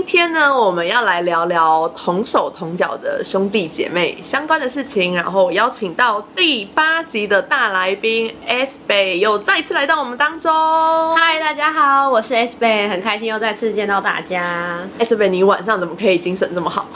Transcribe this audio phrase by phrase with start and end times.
[0.00, 5.14] 今天呢，我们要来聊聊同手同脚的兄弟姐妹相关的事情。
[5.14, 10.50] 然后邀请到第八集的大来宾 S 北又再次来到我们当中。
[11.18, 14.78] 嗨，大家好，我是 S 贝，很开心又再次见到大家。
[14.98, 16.88] S 北，你晚上怎么可以精神这么好？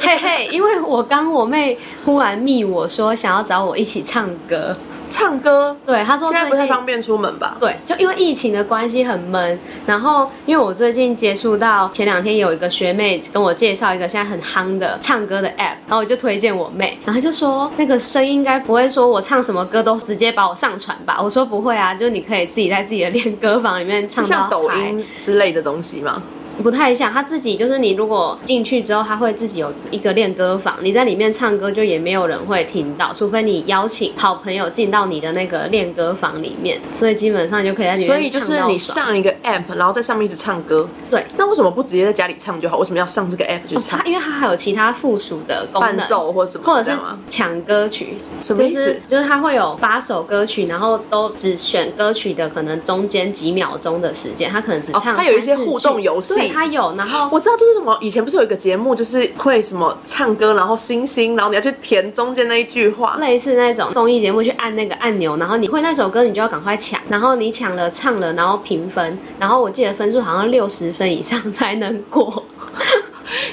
[0.00, 4.76] 嘿嘿，因为我刚我妹忽然密我说想要找我一起唱歌，
[5.10, 7.56] 唱歌，对，他说现在不太方便出门吧？
[7.60, 21.20] 对，就因为疫情的关系很闷，然后因为我最近接触到前两天有一个学妹跟我介绍一个现在很夯的唱歌的 app，然后我就推荐我妹，然后她就说那个声音应该不会说我唱什么歌都直接把我上传吧？
[21.20, 26.22] 我说不会啊，就你可以自己在自己的练歌房里面唱到像抖音之类的东西吗？
[26.62, 40.88] 不太像，他自己就是你如果进去之后，他会自己有一个练歌房，你在里面唱歌就也没有人会听到，除非你邀请好朋友进到你的那个练歌房里面，所以基本上就可以在里面所以就是你上一个 app，然后在上面一直唱歌。
[41.10, 41.24] 对。
[41.36, 42.78] 那为什么不直接在家里唱就好？
[42.78, 44.04] 为什么要上这个 app 去唱他？
[44.04, 46.96] 因为它还有其他附属的功伴，奏或什么或者是
[47.28, 63.16] 抢歌曲，什么意思就是就是它会有八首歌曲，然后都只选歌曲的可能中间几秒钟的时间，它可能只唱、哦它有一些互动游戏对，他有，然后我知道就是什么，以前不是有一个节目，就是会什么唱歌，然后星星，然后你要去填中间那一句话。
[63.18, 72.44] 类似那种综艺节目去按那个按钮，然后你会那首歌，你就要赶快抢，然后你抢了唱了，然后评分，然后我记得分数好像六十分以上才能过。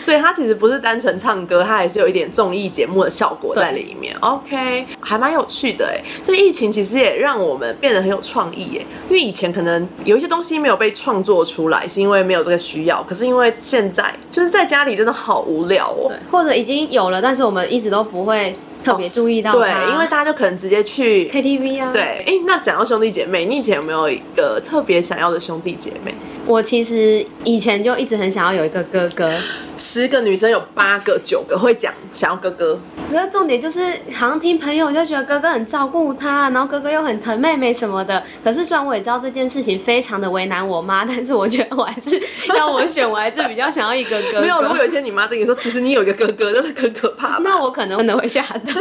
[0.01, 4.15] 所以它其实不是单纯唱歌，它还是有一点综艺节目的效果在里面。
[4.21, 6.03] OK，还蛮有趣的哎。
[6.21, 13.03] 所以疫情其实也让我们变得很有创意哎，因为以前可能有一些东西没有被创作出来，是因为没有这个需要。
[13.03, 16.07] 可是因为现在就是在家里真的好无聊哦。
[16.09, 21.91] 对，或者已经有了，但是我们一直都不会特别注意到它、对，因为大家就可能直接去 KTV 啊。
[21.91, 26.13] 对，，哎，那讲到兄弟姐妹，你以前有没有一个特别想要的兄弟姐妹？
[26.45, 29.29] 我其实以前就一直很想要有一个哥哥，
[29.77, 32.79] 十个女生有八个、九个会讲想要哥哥，
[33.11, 38.21] 可是重点就是好像听朋友就觉得哥哥很照顾他，然后哥哥又很疼妹妹什么的。
[38.43, 42.21] 可是虽然我也知道这件事情非常的为难我妈，但是我觉得我还是
[42.55, 44.41] 要我选，我还是比较想要一个哥哥。
[44.41, 44.61] 没有。
[44.61, 47.39] 如果有一天你妈跟你说，其实你有一个哥哥，就是很可怕？
[47.43, 48.73] 那我可能真的会吓到。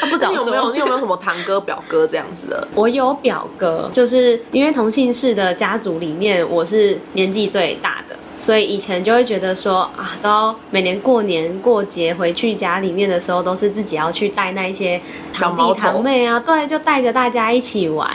[0.00, 0.36] 他 不早说。
[0.36, 2.68] 你有没有你有没有什么堂哥、表哥这样子的？
[2.74, 15.00] 我有表哥，就是因为同姓氏的家族里面，我是年纪最大的，所以以前就会觉得说啊，都要每年过年过节回去家里面的时候，都是自己要去带那些
[15.32, 18.10] 堂弟小毛头堂妹啊，对，就带着大家一起玩。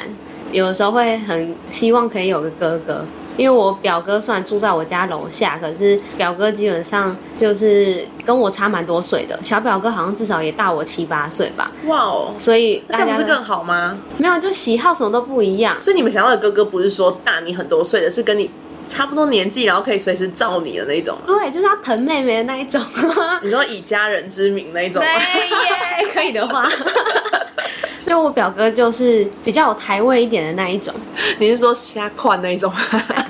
[0.52, 3.06] 有的时候会很希望可以有个哥哥。
[3.38, 13.98] 因为我表哥虽然住在我家楼下，可是表哥基本上就是跟我差蛮多岁的，小表哥好像至少也大我七八岁吧，哇哦，所以大家都那不是更好吗？
[14.18, 15.76] 没有就喜好什么都不一样。
[15.82, 18.50] 所以你们想要的哥哥不是说大你很多岁的，是跟你
[18.86, 21.18] 差不多年纪，然后可以随时照你的那种。
[21.26, 22.82] 对，就是他疼妹妹的那一种。
[23.42, 25.10] 你说以家人之名那一种对？
[25.12, 26.68] 耶，可以的话，
[28.06, 30.94] 就我表哥就是比较有台味一点的那一种，
[31.40, 32.72] 你是说瞎款那一种？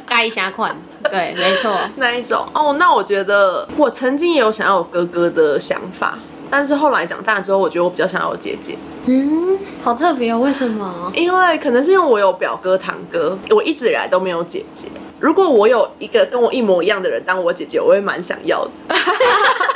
[0.08, 0.76] 盖一下款。
[1.12, 1.78] 对，没错。
[1.98, 6.18] 那一种哦，那我觉得我曾经也有想要有哥哥的想法，
[6.50, 11.12] 但是后来长大之后，我觉得我比较想要有姐姐，嗯，好特别哦，为什么？
[11.16, 14.88] 因为可能是因为我有表哥堂哥，我一直以来都没有姐姐。
[15.26, 18.72] 如果我有一个跟我一模一样的人当我姐姐，我也蛮想要的。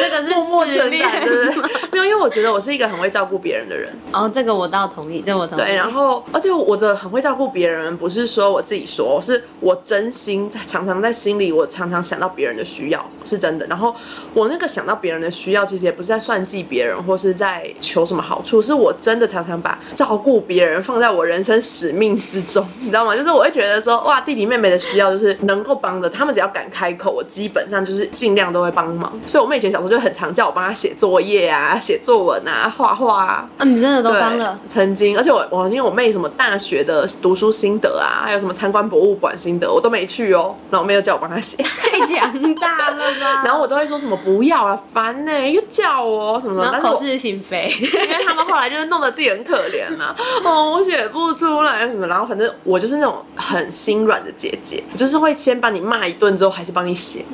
[0.00, 1.72] 这个是默默自存在，恋对不对？
[1.92, 3.90] 没有，因为我觉得我是一个很会照顾别人的人。
[4.12, 5.62] 哦，这个我倒同意，这我同意。
[5.62, 13.66] 对，然后而且我的很会照顾别人，不是说我自己说，是我真心在常常在心里，我常常想到别人的需要，是真的。
[13.66, 13.94] 然后
[14.32, 23.16] 我那个想到别人的需要，其实也不是在算计别人，或是在求什么好处，是我真的常常把照顾别人放在我人生使命之中， 你知道吗？
[23.16, 29.12] 就是我会觉得说，哇，弟弟妹妹的需要就是能够帮的，他们只要敢开口，我基本上就是尽量都会帮忙。
[29.26, 33.48] 所以我妹以前小时候就很常叫我帮他写作业啊、写作文啊、画画啊。
[33.58, 34.58] 啊，你真的都，帮了。
[34.66, 40.54] 曾经，而且我我因为我妹什么大学的读书心得啊，还有什么参观博物馆心得，我都没去哦。
[40.70, 43.42] 然后我妹又叫我帮她写， 太强大了吧！
[43.44, 46.70] 然后我都会说什么不要了，烦呢、又叫我什么的。
[46.70, 50.14] 然后口但是心非， 因为他们后来就是弄得自己很可怜呐、
[50.44, 57.24] 哦，我写不出来什么，然后反正我就是那种很心软的姐姐，就是会先把你骂一顿之后，还是帮你写。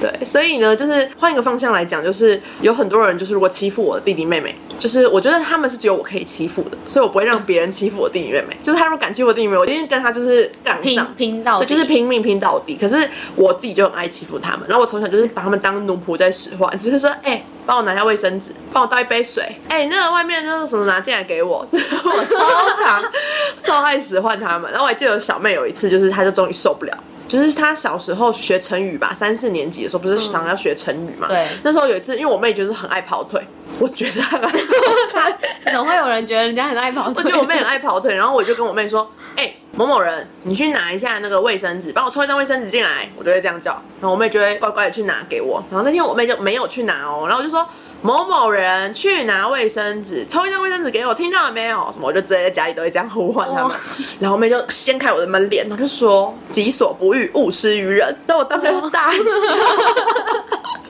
[0.00, 8.54] 对，所以呢，就是换一个方向来讲，就是有很多人就是如果欺负我的弟弟妹妹，就是我觉得他们是只有我可以欺负的，所以我不会让别人欺负我弟弟妹妹。
[8.62, 11.06] 就是他如果敢欺负我弟弟妹妹，我一定跟他就是杠上。
[11.16, 12.76] 拼到底就是拼命拼到底。
[12.76, 23.02] 可是我自己就很爱欺负他们，然后我从小就是把他们当奴仆在使唤，就是说，哎、帮我拿下卫生纸，帮我倒一杯水，哎、那个外面那个什么拿进来给我，我超常
[23.62, 24.70] 超爱使唤他们。
[24.70, 26.96] 然后我还记得小妹有一次，就是她就终于受不了。
[27.28, 31.28] 就是他小时候学成语吧，三四年级的时候不是常常要学成语嘛？
[31.28, 33.46] 对那时候有一次，因为我妹就是很爱跑腿，
[33.78, 34.56] 我觉得她很 爱跑
[35.12, 37.14] 腿，总会有人觉得人家很爱跑腿。
[37.18, 45.62] 我觉得我妹很爱跑腿，然后我就跟我妹说：“哎、某某人，你去拿一下那个卫生纸，帮我抽一张卫生纸进来。”我就会这样叫，然后我妹就会乖乖的去拿给我。
[45.70, 47.64] 然后那天我妹就没有去拿哦，然后我就说
[48.02, 53.76] ：“某某人去拿卫生纸，抽一张卫生纸给我，听到了没有？”什么，我就直接在家里都会这样呼唤他们哇。
[54.18, 59.20] 然后我妹就掀开我的门帘，然后就说：“己所不欲，勿施于人。”那我当时就大笑。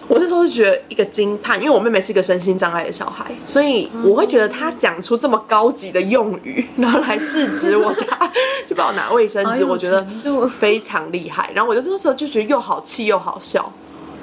[0.08, 8.06] 我那时候是觉得一个惊叹，因为我妹妹是一个身心障碍的小孩，所以我会觉得她讲出这么高级的用语，然后来制止我家，
[8.66, 10.06] 就帮我拿卫生纸，我觉得
[10.48, 11.50] 非常厉害。
[11.54, 13.70] 然后我就那时候就觉得又好气又好笑，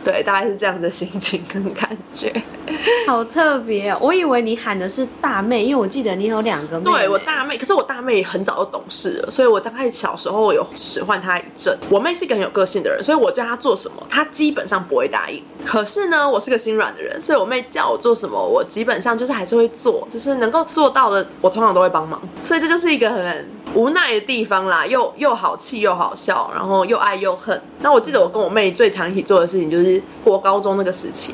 [0.05, 2.31] 对，大概是这样的心情跟感觉。
[3.07, 3.97] 好特别哦！
[3.99, 6.97] 我以为你喊的是大妹，因为我记得你有两个妹妹。
[6.97, 11.75] 对我大妹，可是我大妹很早就懂事了，所以我大概小时候有使唤她一阵。
[11.89, 15.41] 我妹是一个很有个性的人，所以我叫她做什么，她基本上不会答应。
[15.65, 22.21] 可是呢，我是个心软的人，所以我妹叫我做什么，我基本上就是还是会做，就是能够做到的，我通常都会帮忙。
[22.43, 27.61] 所以这就是一个很无奈的地方啦，又又好气又好笑，然后又爱又恨。
[27.81, 31.33] 那我记得我跟我妹最常一起做的事情，就是过高中那个时期，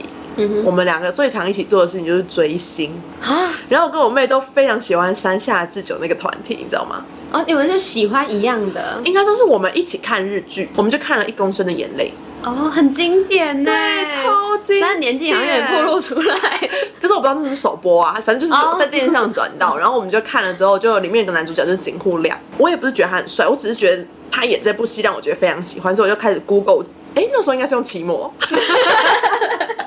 [0.66, 3.00] 我们两个最常一起做的事情就是追星。
[3.22, 7.06] 啊然后我跟我妹都非常喜欢山下智久那个团体，你知道吗？
[7.32, 12.12] 哦，你们就喜欢一样的应该说是我们一起看日剧，我们就看了一公升的眼泪，
[12.44, 13.72] 哦，很经典呢，
[14.08, 16.36] 超经典但年纪好像有点暴露出来。
[17.00, 26.84] 可是我不知道那是不是首播啊，反正就是哦在电视上转到， 然后我们就看了之后，就里面有个男主角就是井户亮，我也不是觉得他很帅，我只是觉得他演这部戏让我觉得非常喜欢，所以我就开始 Google，
[27.16, 28.34] 哎，那时候应该是用奇摩。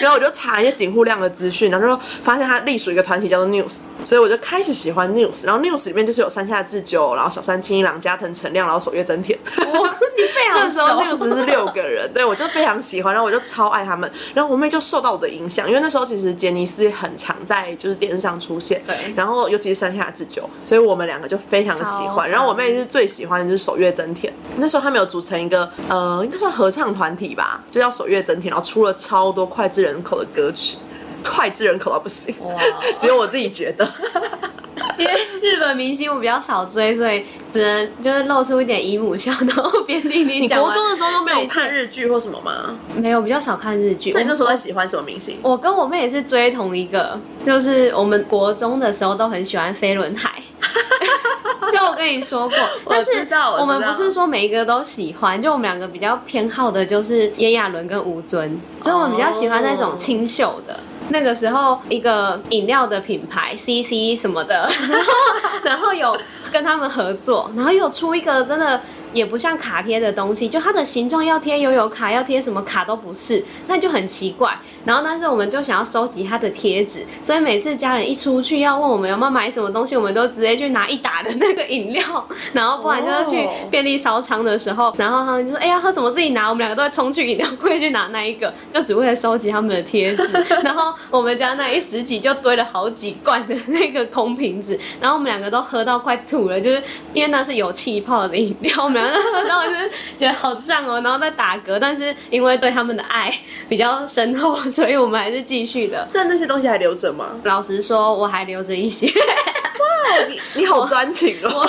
[0.00, 5.46] 然后我就查一些井户亮的资讯，然后就发现他隶属一个团体叫做 News，所以我就开始喜欢 News。
[5.46, 9.38] 然后 News 里面就是有山下智久，然后小山青一郎、加藤成亮，然后守月真田。
[9.58, 30.76] 哇，你非常 那时候熟 news 是六个人，对我就非常喜欢，然后我就超爱他们，然后我妹就受到我的影响，因为那时候其实杰尼斯很常在就是电视上出现，对然后尤其是山下智久，所以我们两个就非常喜欢，然后我妹是最喜欢的就是守月真田，那时候他们有组成一个呃应该算合唱团体吧，就叫守月真田，然后出了超多脍炙人口的歌曲，
[31.24, 32.34] 脍炙人口到不行，
[32.98, 33.88] 只有我自己觉得。
[34.98, 40.70] 因为日本明星我比较少追，所以只能就是露出一点姨母笑，然后边听你你国。
[40.72, 42.76] 中的时候都没有看日剧或什么吗？
[42.96, 45.38] 没有比较少看日剧，那你那时候喜欢什么明星？
[45.42, 50.42] 我跟我妹也是追同一个，就是我们国中的时候都很喜欢飞轮海。
[51.72, 52.56] 就我跟你说过，
[52.90, 53.26] 但是
[53.58, 60.80] 我们不是说每一个都喜欢，就我们两个比较偏好的就是炎亚纶跟吴尊，所以我们比较喜欢那种清秀的。
[61.10, 65.12] 那个时候，一个饮料的品牌 CC 什么的，然后
[65.64, 66.16] 然后有
[66.50, 68.80] 跟他们合作，然后又出一个真的
[69.12, 74.56] 也不像卡贴的东西，就它的形状要贴悠游卡，要贴什么卡都不是，那就很奇怪。
[74.84, 82.02] 然后但是我们就想要收集它的贴纸，所以每次家人一出去要问我们有没有买什么东西，我们都直接去拿一打的那个饮料，
[82.52, 90.36] 然后不然就是去哦便利商场的时候，然后他们就说：“哎、呀，喝什么自己拿。”我们两个都会冲去饮料柜去拿那一个，就只为了收集他们的贴纸。
[90.62, 96.82] 然后我们家那一十几就堆了好几罐的那个 空瓶子，然后我们两个都喝到快吐了，就是
[97.12, 103.32] 因为那是有气泡的饮料，我们两个喝到就是觉得好胀哦，然后再打嗝，但是因为对他们的爱
[103.68, 106.06] 比较深厚，所以我们还是继续的。
[106.12, 107.26] 那那些东西还留着吗？
[107.44, 109.06] 老实说，我还留着一些。
[109.06, 111.66] 哇你你好专情哦！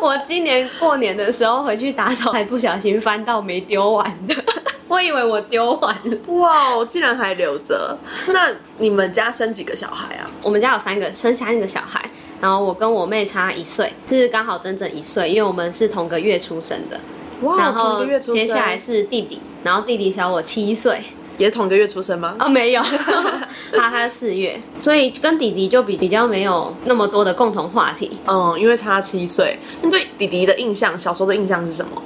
[0.00, 4.34] 我今年过年的时候回去打扫，还不小心翻到没丢完的，
[4.88, 6.16] 我以为我丢完了。
[6.28, 7.96] 哇我，竟然还留着。
[8.28, 10.30] 那你们家生几个小孩啊？
[10.42, 12.00] 我们家有三个，生三个小孩，
[12.40, 17.00] 然后我跟我妹差一岁，就是刚好整整一岁，因为我们是同个月出生的。
[17.42, 21.00] 哇同然后个月出生接下来是弟弟，然后弟弟小我七岁。
[21.38, 22.34] 也是同个月出生吗？
[22.38, 22.82] 哦，没有，
[23.76, 28.10] 他他四月，所以跟弟弟就比比较没有那么多的共同话题。
[28.26, 29.58] 嗯，因为差七岁。
[29.82, 32.02] 那对弟弟的印象，小时候的印象是什么？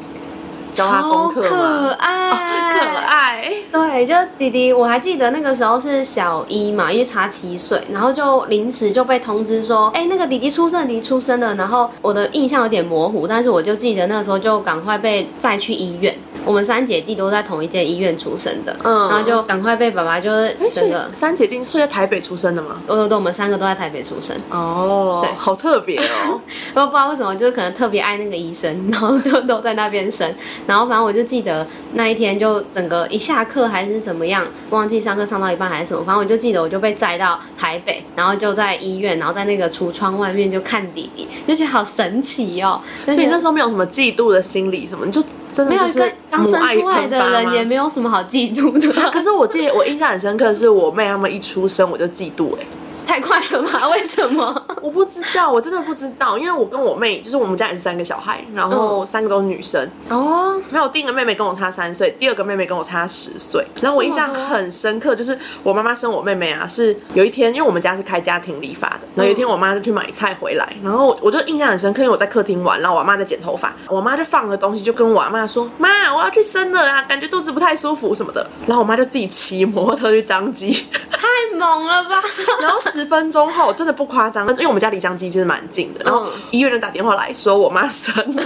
[0.70, 1.96] 教他功课超可吗？
[1.98, 3.20] 爱，可爱。
[3.40, 3.54] 爱。
[3.72, 11.54] 对，就弟弟，我还记得那个时候是小一嘛，因为差七岁，然后就临时就被通知说，哎，那个弟弟出生，弟弟出生了。
[11.54, 16.16] 然后我的印象有点模糊，但是我就记得那个时候就赶快被载去医院。
[16.44, 22.80] 我们三姐弟都在同一间医院出生的，嗯，然后就赶快被爸爸就是整个三姐弟是在台北出生的吗？
[22.86, 24.34] 对对对，我们三个都在台北出生。
[24.48, 26.40] 哦，对，好特别哦。
[26.74, 30.34] 我不知道为什么，就是可能特别爱那个医生，然后就都在那边生。
[30.70, 42.80] 然后反正我就记得那一天就整个一下课还是怎么样，忘记上课上到一半还是什么，反正我就记得我就被载到台北，然后就在医院，然后在那个橱窗外面就看弟弟，就觉得好神奇哦。
[43.06, 45.20] 所以那时候没有什么嫉妒的心理什么，就。
[45.68, 49.10] 没有跟刚生出来的人也没有什么好嫉妒的。
[49.10, 52.64] 可是我记得我印象很深刻，是我妹他们一出生我就嫉妒哎。
[53.06, 53.88] 太快了吧？
[53.92, 54.66] 为什么？
[54.80, 56.38] 我不知道，我真的不知道。
[56.38, 60.60] 因为我跟我妹，就是我们家也是三个小孩，然后三个都是女生哦。
[60.70, 63.66] 然后我第一个妹妹跟我差三岁，第二个妹妹跟我差十岁。
[63.80, 81.26] 然后我印象很深刻，就是我妈妈生我妹妹啊，是有一天，因为我们家是开家庭理发的，然后有一天我妈就去买菜回来，然后我就印象很深刻，因为我在客厅玩，然后我妈在剪头发，我妈就放了东西，就跟我妈说：“妈，我要去生了啊，感觉肚子不太舒服什么的。”然后我妈就自己骑摩托车去张机，太
[81.56, 82.22] 猛了吧？
[82.60, 86.02] 然后十分钟后，真的不夸张，因为我们家离江机其实蛮近的。
[86.04, 88.42] 然后医院就打电话来说我妈生了，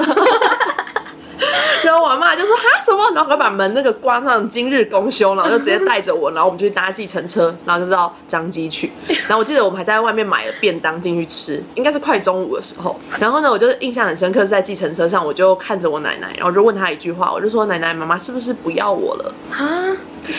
[1.85, 3.11] 然后我妈就说哈什么？
[3.15, 8.93] 然后我把门那个关上，今日公休，然后就直接带着我，然后我们就去搭计程车，然后就到张机去。
[9.27, 12.99] 然后我记得我们还在外面买了便当进去吃，应该是快中午的时候。
[13.19, 19.35] 然后呢，我就印象很深刻，是在计程车上，我就看着我奶奶，然后就问她一句话，我就说奶奶妈妈是不是不要我了？
[19.51, 19.97] 啊，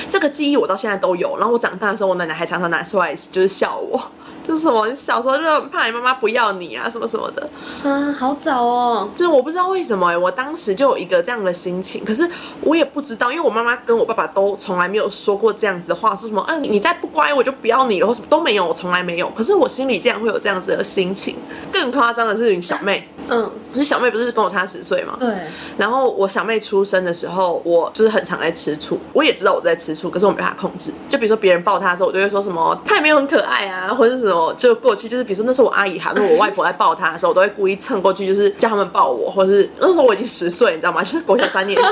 [0.10, 1.38] 这个记忆我到现在都有。
[1.38, 4.02] 然后我长大的时候，我奶奶还常常拿出来就是笑我。
[4.48, 4.88] 就是什么？
[4.88, 7.50] 你小时候就很怕你妈妈不要你啊，什么什么的。
[7.84, 9.10] 啊，好早哦。
[9.16, 12.04] 就是我不知道为什么哎，我当时就有一个这样的心情。
[12.06, 12.30] 可是
[12.62, 19.30] 我也不知道，因为我妈妈跟我爸爸都从来没有说过这样子的话，说什么嗯，你再不乖我就不要你了，或什么都没有，我从来没有。
[19.30, 21.36] 可是我心里竟然会有这样子的心情。
[21.72, 25.17] 更夸张的是，小妹，嗯，可是小妹不是跟我差十岁吗？
[25.20, 25.36] 对。
[25.77, 28.98] 然后我小妹出生的时候，我就是很常在吃醋。
[29.12, 30.94] 我也知道我在吃醋，可是我没办法控制。
[31.10, 34.53] 就比如说别人抱她的时候，我就会说什么她也没有很可爱啊，或者什么。
[34.58, 41.03] 就过去，就是比如说那时候我阿姨还是我外婆在抱她的时候，我都会故意蹭过去，就是叫他们抱我，或者是那时候我已经十岁，你知道吗？
[41.03, 41.88] 就是国小三年级，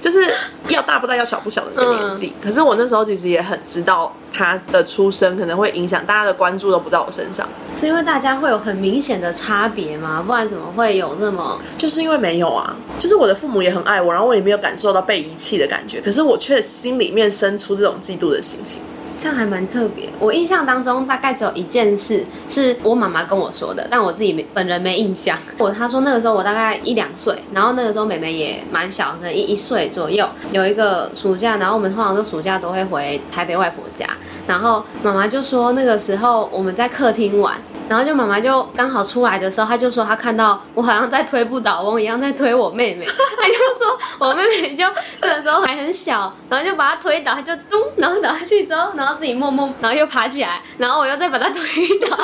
[0.00, 0.24] 就是
[0.68, 2.32] 要大不大要小不小的一个年纪。
[2.42, 10.22] 可是我那时候其实也很知道他的出生可能会影响大家的关注都不在我身上，是因为大家会有很明显的差别吗？
[10.24, 11.58] 不然怎么会有这么？
[11.78, 18.82] 就是因为没有啊，就是我的父母也很爱我，然后我也没有感受到被遗弃的感觉，可是我却心里面生出这种嫉妒的心情。
[19.18, 20.06] 这样还蛮特别。
[20.18, 25.38] 我印象当中大概只有一件事是我妈妈跟我说的，但我自己没本人没印象。
[25.56, 30.28] 我她说那个时候我大概一两岁，然后那个时候妹妹也蛮小，可能一一岁左右。
[30.52, 34.06] 有一个暑假，然后我们通常都暑假都会回台北外婆家，
[34.46, 37.58] 然后妈妈就说那个时候我们在客厅玩。
[37.88, 44.84] 然后就妈妈就刚好出来的时候，她就说她看到我好像在推不倒翁一样在推我妹妹，她就说我妹妹就
[45.20, 51.62] 那个时候还很小，然后就把她推倒，她就咚，然后倒下去之后，然后自己默默，然后又爬起来，然后我又再把她推
[52.00, 52.16] 倒，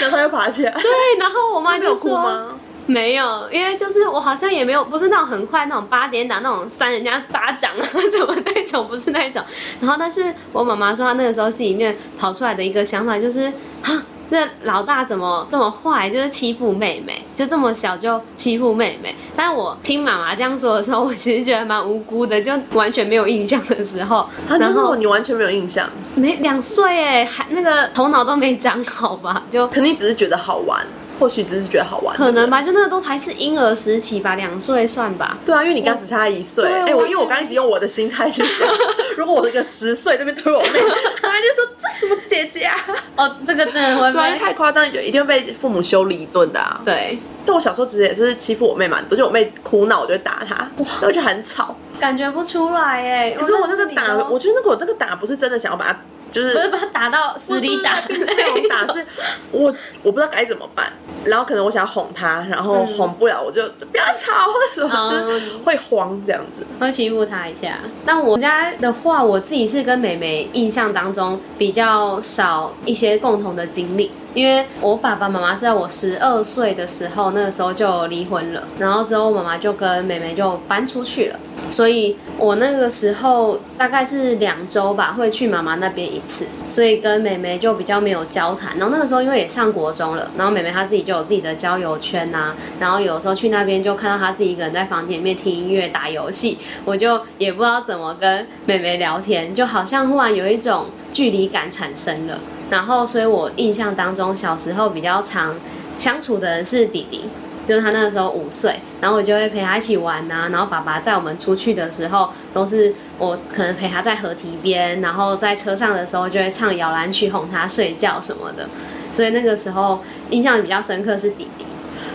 [0.00, 0.70] 然后她又爬起来。
[0.72, 2.48] 对，然后我妈就说
[2.84, 9.42] 没有，因为就是我好像也没有不是那种很快那种八点档那种扇人家巴掌啊什么那种，不是那种。
[9.80, 13.46] 然后但是我妈妈说她那个时候心里面跑出来的一个想法就是
[13.82, 14.04] 啊。
[14.32, 16.08] 这老大怎么这么坏？
[16.08, 19.14] 就是欺负妹妹，就这么小就欺负妹妹。
[19.36, 24.26] 但我听妈妈这样说的时候，我其实觉得蛮无辜的，就完全没有印象的时候。
[24.58, 25.86] 然后你完全没有印象？
[26.14, 29.42] 没两岁哎，还那个头脑都没长好吧？
[29.50, 30.82] 就肯定只是觉得好玩。
[31.22, 35.38] 或许只是觉得好玩，可能吧，就那个都还是婴儿时期吧，两岁算吧。
[35.46, 36.68] 对啊，因为你刚只差一岁。
[36.68, 38.68] 哎，我因为我刚刚一直用我的心态去想，
[39.16, 42.76] 如果我这个十岁这边推我妹，就说这什么姐姐啊？
[43.14, 46.80] 哦，这个真的会，对，太夸张，就一定会被父母修理一顿的啊。
[46.84, 53.30] 对，但我小时候其实也是欺负我妹蛮多，就我妹哭闹，我就打她，哇，我就很吵，感觉不出来哎。
[53.30, 55.96] 可是我那个打，我觉得那个我那个打不是真的想要把她。
[56.32, 59.06] 就是不是把他打到死里打，那种打 是，
[59.52, 59.72] 我
[60.02, 60.90] 我不知道该怎么办，
[61.24, 67.78] 然后可能我想哄他，然后哄不了，我就不要吵或者什么，就会慌这样子，会欺负他一下。
[68.04, 81.38] 但我家的话，我自己是跟美美印象当中比较少一些共同的经历，因为我爸爸妈妈在我十二岁的时候，那个时候就离婚了，然后之后妈妈就跟美美就搬出去了。
[81.72, 88.76] 所以我那个时候大概是两周吧，会去妈妈那边一次，所以跟妹妹就比较没有交谈。
[88.76, 102.38] 然后那个时候因为也上国中了，然后妹妹她自己就有自己的交友圈呐、然后有时候去那边就看到她自己一个人在房间里面听音乐、打游戏，我就也不知道怎么跟妹妹聊天，就好像忽然有一种距离感产生了。
[102.68, 105.56] 然后，所以我印象当中小时候比较常
[105.98, 107.24] 相处的人是弟弟。
[107.66, 118.68] 就是他那个时候五岁，然后我就会陪他一起玩呐、然后爸爸在我们出去的时候，都是我可能陪他在河堤边，然后在车上的时候就会唱摇篮曲哄他睡觉什么的，
[119.12, 121.66] 所以那个时候印象比较深刻是弟弟。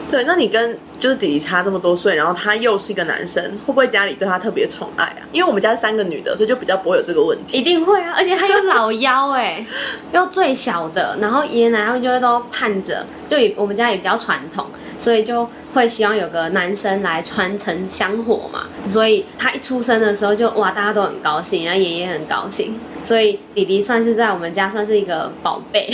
[0.10, 5.20] 对，那你跟就是弟弟差这么多岁，然后他又是一个男生，会不会家里对他特别宠爱啊？
[5.34, 7.58] 因为我们家三个女的，所以就比较不会有这个问题。
[7.58, 9.66] 一定会啊，而且他又老幺哎、
[10.14, 14.66] 又最小的，然后爷爷奶奶他们就会都盼着，就我们家也比较传统，
[14.98, 18.64] 所以就会希望有个男生来传承香火嘛。
[18.88, 25.90] 所以他一出生的时候就哇，大家都很高兴，然后爷爷很高兴，所以弟弟算是在我们家算是一个宝贝。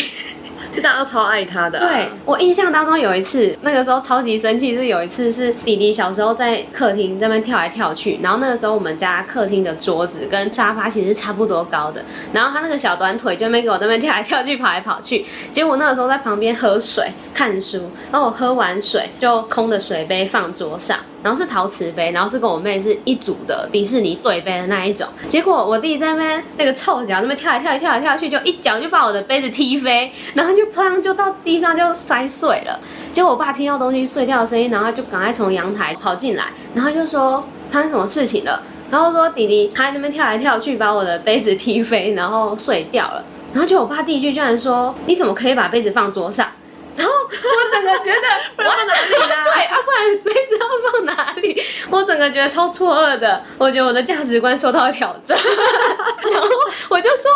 [0.75, 12.03] 就大家都超爱他的、对我印象当中有一次，那个时候超级生气，是有一次是弟弟小时候在客厅这边跳来跳去，然后那个时候我们家客厅的桌子跟沙发其实是差不多高的，
[12.33, 20.97] 然后他那个小短腿就没给我在那边跳来跳去、跑来跑去，结果那个时候在旁边喝水看书，然后我喝完水就空的水杯放桌上。
[21.23, 25.07] 然后是陶瓷杯，然后是跟我妹是一组的迪士尼对杯的那一种。
[25.27, 32.79] 结果我弟在那边那个臭脚那边跳来跳去跳来跳去，就一脚就把我的杯子踢飞，然后就砰就到地上就摔碎了。
[33.13, 38.61] 结果我爸听到东西碎掉的声音，然后就赶快从阳台跑进来，然后就说发生什么事情了，
[38.91, 43.23] 然后说弟弟他在那边跳来跳去，把我的杯子踢飞，然后碎掉了。
[43.53, 46.47] 然后就我爸第一句居然说：“你怎么可以把杯子放桌上？”
[46.95, 49.43] 然后我整个觉得不然 放哪里啦？
[49.53, 51.61] 对，啊，不然杯子要放哪里？
[51.89, 55.37] 我整个觉得超错愕的，我觉得我的价值观受到挑战。
[56.31, 56.47] 然后
[56.89, 57.31] 我就说，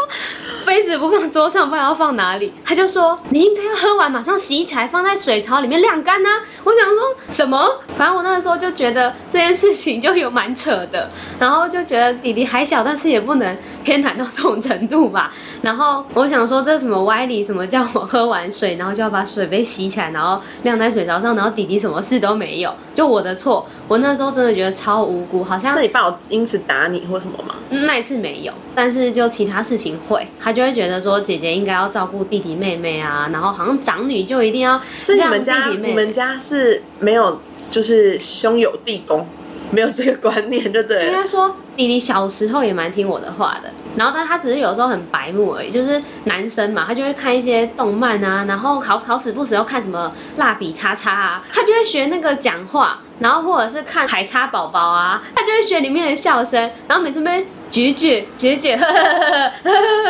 [0.65, 2.53] 杯子不放桌上，不然要放哪里？
[2.65, 6.29] 他就说，你应该要喝完马上洗起来，放在水槽里面晾干呐、
[6.63, 7.81] 我想说什么？
[7.97, 11.09] 反正我那个时候就觉得这件事情就有蛮扯的，
[11.39, 15.31] 然后就觉得弟弟还小，但是也不能偏袒到这种程度吧。
[15.61, 17.43] 然后我想说，这什么歪理？
[17.43, 23.65] 什么叫我喝完水，然后就要把水杯洗起来，然后晾在水槽上，然后弟弟什么事都没有，就我的错。
[23.87, 27.55] 我那时候真的觉得超无辜，好像那你爸有因此打你或什么吗？
[27.69, 39.27] 那一次没有，但是就其他事情会，他就会觉得说姐姐应该要照顾弟弟妹妹啊，然后好像长女就一定要所以你们家你们家是没有就是兄友弟恭，
[39.71, 41.05] 没有这个观念，就对了。
[41.05, 58.69] 应该说弟弟小时候也蛮听我的话的，然后但他只是有时候很白目而已，就是男生嘛，他就会看一些动漫啊，然后好好死不死要看什么蜡笔叉叉啊，他就会学那个讲话，然后或者是看海叉宝宝啊，他就会学里面的笑声，然后每次被举举举举，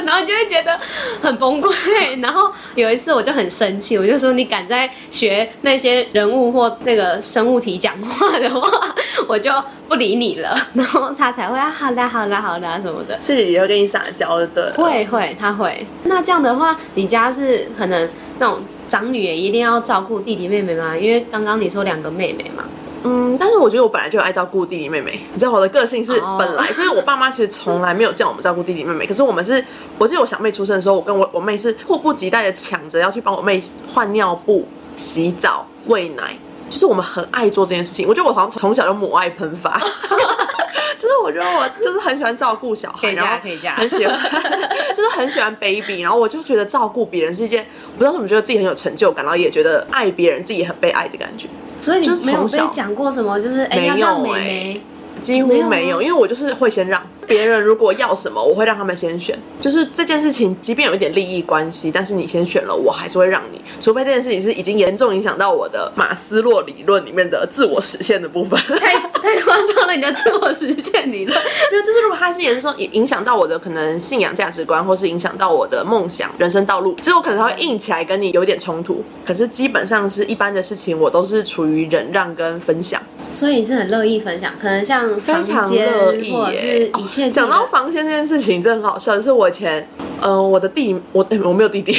[0.06, 0.80] 然后就会觉得
[1.22, 2.22] 很崩溃。
[2.22, 8.70] 然后有一次我就很生气，我就说你敢在学那些人物或那个生物体讲话的话，
[9.28, 9.52] 我就
[9.88, 10.56] 不理你了。
[10.74, 13.18] 然后他才会啊，好啦好啦好啦什么的。
[13.22, 14.74] 所以姐姐会跟你撒娇，就对了。
[14.74, 15.86] 会会，他会。
[16.04, 20.96] 那这样的话，你家是可能那种长女也一定要照顾弟弟妹妹吗？
[20.96, 22.64] 因为刚刚你说两个妹妹嘛。
[23.04, 29.06] 嗯，但是我觉得我本来就有爱照顾弟弟妹妹，你知道我的个性是哦本来，所以我爸妈其实从来没有叫我们照顾弟弟妹妹。
[29.06, 29.64] 可是我们是，
[29.98, 33.62] 我记得我小妹出生的时候，我跟我我妹是迫不及待的抢着要去帮我妹
[33.94, 36.38] 换尿布、洗澡、喂奶，
[36.70, 38.08] 就是我们很爱做这件事情。
[38.08, 39.80] 我觉得我好像从小就母爱喷发，
[41.00, 44.20] 就是我觉得我就是很喜欢照顾小孩，然后可以很喜欢，
[44.96, 51.48] 就是很喜欢 baby，然后我就觉得照顾别人是一件，我不知道怎么觉得自己很有成就感，然后也觉得爱别人，自己也很被爱的感觉。
[51.78, 54.82] 所以你没有被讲过什么，就是哎、欸要让妹妹。
[55.22, 59.38] 几乎没有因为我就是会先让别人，如果要什么，我会让他们先选。
[59.60, 68.58] 就是这件事情，即便有一点利益关系，但是你先选了，我还是会让你，除非这件事情是已经严重影响到我的马斯洛理论里面的自我实现的部分。
[68.80, 71.38] 太太夸张了，你的自我实现理论。
[71.72, 79.04] 没有，就是如果它是严重影影响到我的可能信仰价值观，或是影响到我的梦想、人生道路，其实我可能还会硬起来跟你有一点冲突。
[79.26, 83.02] 可是基本上是一般的事情，我都是处于忍让跟分享。
[83.30, 86.92] 所以你是很乐意分享，可能像房非常间乐意或者是耶。
[86.98, 89.16] 一切自己的讲到房间这件事情，真的很好笑。
[89.16, 89.88] 就是我以前，
[90.22, 91.98] 嗯、我的弟，我我没有弟弟，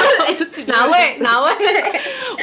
[0.66, 1.50] 哪位哪位？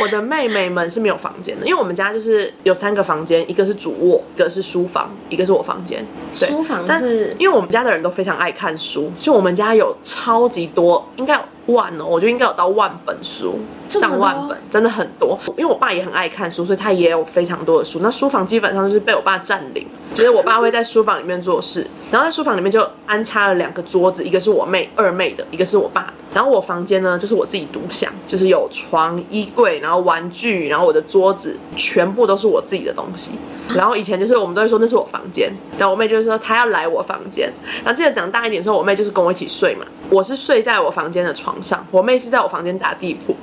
[0.02, 6.04] 我的妹妹们是没有房间的，因为我们家就是有三个房间，一个是主卧，一个是书房，一个是我房间。
[6.32, 13.60] 对书房但是因为我们家的人都非常爱看书，就我们家有超级多，应该有万哦，我觉得应该有到万本书，
[14.00, 15.38] 上万本，真的很多。
[15.58, 18.00] 因为我爸也很爱看书，所以他也有非常多的书。
[18.02, 26.14] 那书房基本上就是被我爸占领，就是我爸会在书房里面做事，然后在书房里面就安插了两个桌子，一个是我妹二妹的，一个是我爸的。
[26.34, 33.34] 然后我房间呢，就是我自己独享，就是有床、衣柜，然后玩具，然后我的桌子，全部都是我自己的东西。
[33.76, 37.52] 然后以前就是我们都会说那是我房间，然后我妹就是说她要来我房间。
[37.84, 43.36] 然后记得长大一点的时候，我妹就是跟我一起睡嘛，我是睡在我房间的床上，我妹是在我房间打地铺，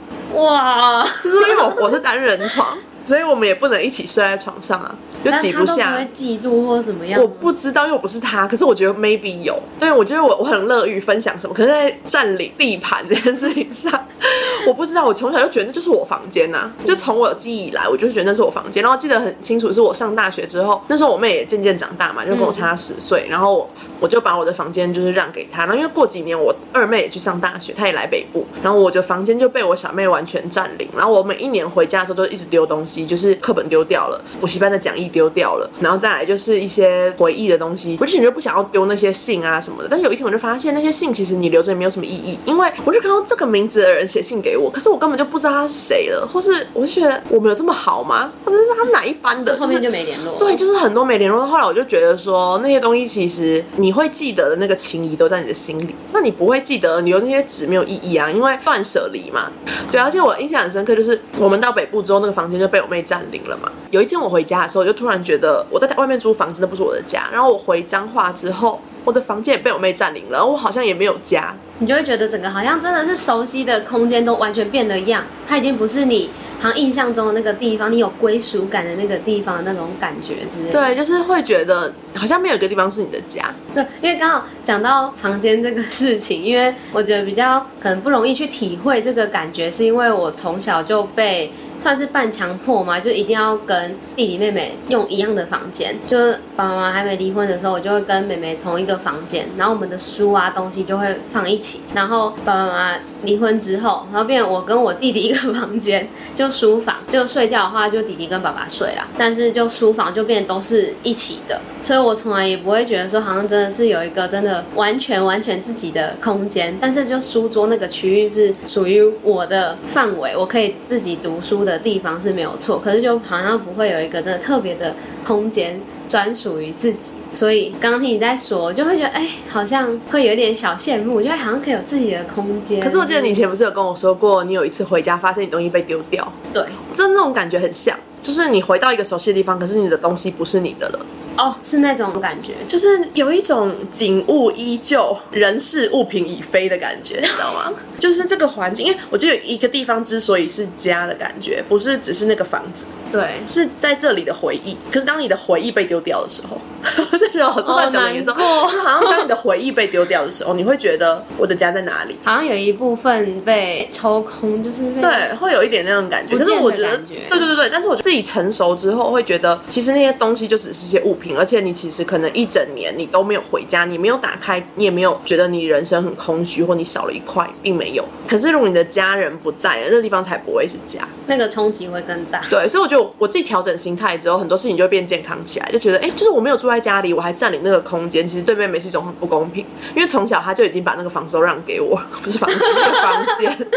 [0.45, 5.99] 哇，就是因为我我是单人床，所以我们也不能一起睡在床上啊，就挤不下。
[6.15, 7.21] 嫉妒或怎么样？
[7.21, 9.59] 我不知道，因为我不是他，可是我觉得 maybe 有。
[9.79, 13.93] 对，我觉得我我很乐于分享什么，可是在占领地盘这件事情上，
[14.67, 15.07] 我不知道。
[15.07, 18.83] 我从小就觉得那就是我房间呐、就从我有记忆以来，我就觉得那是我房间。
[18.83, 25.61] 然后记得很清楚，是我上大学之后，那时候我妹也渐渐长大嘛，就跟我差十岁，然后我就把我的房间就是让给她。
[25.65, 30.89] 然后因为过几年我二妹也去上大学，她也来北部，然后我的房间就被我小妹完全占领。
[30.97, 37.97] 然后我每一年回家的时候都一直丢东西，就是课本丢掉了，补习班的讲义丢掉了，然后再来就是一些回忆的东西。
[38.01, 48.33] 我之前就不想要丢那些信啊什么的，但是有一天我就发现那些信其实你留着也没有什么意义，因为我就看到这个名字的人写信给我，可是我根本就不知道他是谁了，或是我就觉得我们有这么好吗？
[48.45, 49.57] 或者是他是哪一班的？
[49.59, 50.39] 后面就没联络。
[50.39, 51.47] 对，就是很多没联络。
[51.47, 59.51] 后来我就觉得说，那些东西其实你会记得的那个情谊都在你的心里，那你不会记得，你留那些纸没有意义啊，因为断舍离嘛。
[59.91, 63.71] 对，而且我印象很深刻，就是我们到北部之后，那个房间就被我妹占领了嘛。
[63.91, 67.27] 有一天我回家的时候，我就突然觉得我在外面租房子，那不是我的家。
[67.33, 71.55] 然后我回彰化之后，我的房间也被我妹占领了，我好像也没有家。
[71.79, 80.73] 你就会觉得整个好像真的是熟悉的空间都完全变了样，它已经不是你好像印象中的那个地方，你有归属感的那个地方的那种感觉之类的。
[80.73, 83.55] 对，就是会觉得好像没有一个地方是你的家。
[83.75, 95.97] 对，因为刚好讲到房间这个事情，因为我觉得比较可能不容易去体会这个感觉，是因为我从小就被算是半强迫嘛，就一定要跟弟弟妹妹用一样的房间。
[96.07, 101.81] 就是爸爸妈妈还没离婚的时候，我就会跟妹妹同一个个房间，然后我们的书啊东西就会放一起。
[101.95, 125.81] 然后爸爸妈妈离婚之后，然后变我跟我弟弟一个房间，就书房，就睡觉的话就弟弟跟爸爸睡啦，但是就书房就变都是一起的，所以我从来也不会觉得说好像真的是有一个真的完全完全自己的空间，但是就书桌那个区域是属于我的范围，我可以自己读书的地方是没有错，可是就好像不会有一个真的特别的空间。
[126.11, 132.81] 专属于自己，所以刚刚听你在说，就会觉得哎，好像会有点小羡慕，觉得好像可以有自己的空间。
[132.81, 136.65] 可是我记得你以前不是有跟我说过，你有一次回家发现你东西被丢掉，对。
[136.93, 140.99] 真那种感觉很像，就是你回到一个熟悉的地方，可是你的东西不是你的了，
[141.37, 142.53] 哦，是那种感觉。
[142.69, 147.73] 就是有一种景物依旧，人事物品已非的感觉， 你知道吗？
[147.99, 154.77] 就是这个环境，因为我觉得有一个地方之所以是家的感觉，不是只是那个房子，对，是在这里的回忆。
[154.91, 156.59] 可是当你的回忆被丢掉的时候，
[157.19, 162.17] 这时候话讲的严重，难过就好像当你的回忆被丢掉的时候，你会觉得我的家在哪里？
[162.25, 166.39] 好像有一部分被抽空，就是被对，会有一点那种感觉。
[166.39, 178.05] 可是我觉得，对对对对，但是我自己成熟之后会觉得，其实那些东西就只是些物品，而且你其实可能一整年你都没有回家，你没有打开，你也没有觉得你人生很空虚或你少了一块，并没有。
[178.27, 181.07] 可是如果你的家人不在了，那个地方才不会是家。
[181.27, 182.41] 那个冲击会更大。
[182.51, 193.69] 对，所以我觉得我自己调整心态之后，很多事情就会变健康起来，就觉得，哎，就是我没有住在家里，我还占领那个空间，其实对妹妹是一种很不公平，因为从小她就已经把那个房子都让给我，不是房子，那个房间，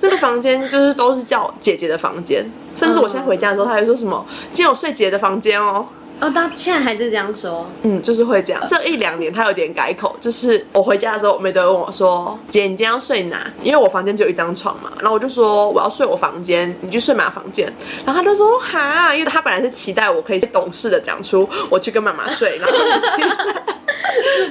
[0.00, 5.86] 那个房间就是都是叫姐姐的房间，甚至我现在回家的时候，她还说什么，今天我睡姐的房间哦。
[6.20, 7.66] 哦，到现在还是这样说。
[7.82, 8.62] 嗯，就是会这样。
[8.66, 17.70] 这一两年他有点改口，就是我回家的时候，我妹都会问我说：“姐，你今天要睡哪？”因为我房间只有一张床嘛，然后我就说我要睡我房间，你去睡妈房间。
[18.06, 23.52] 然后他就说：“哈，因为他本来是期待我可以懂事的讲出我去跟妈妈睡，然后你自己睡。”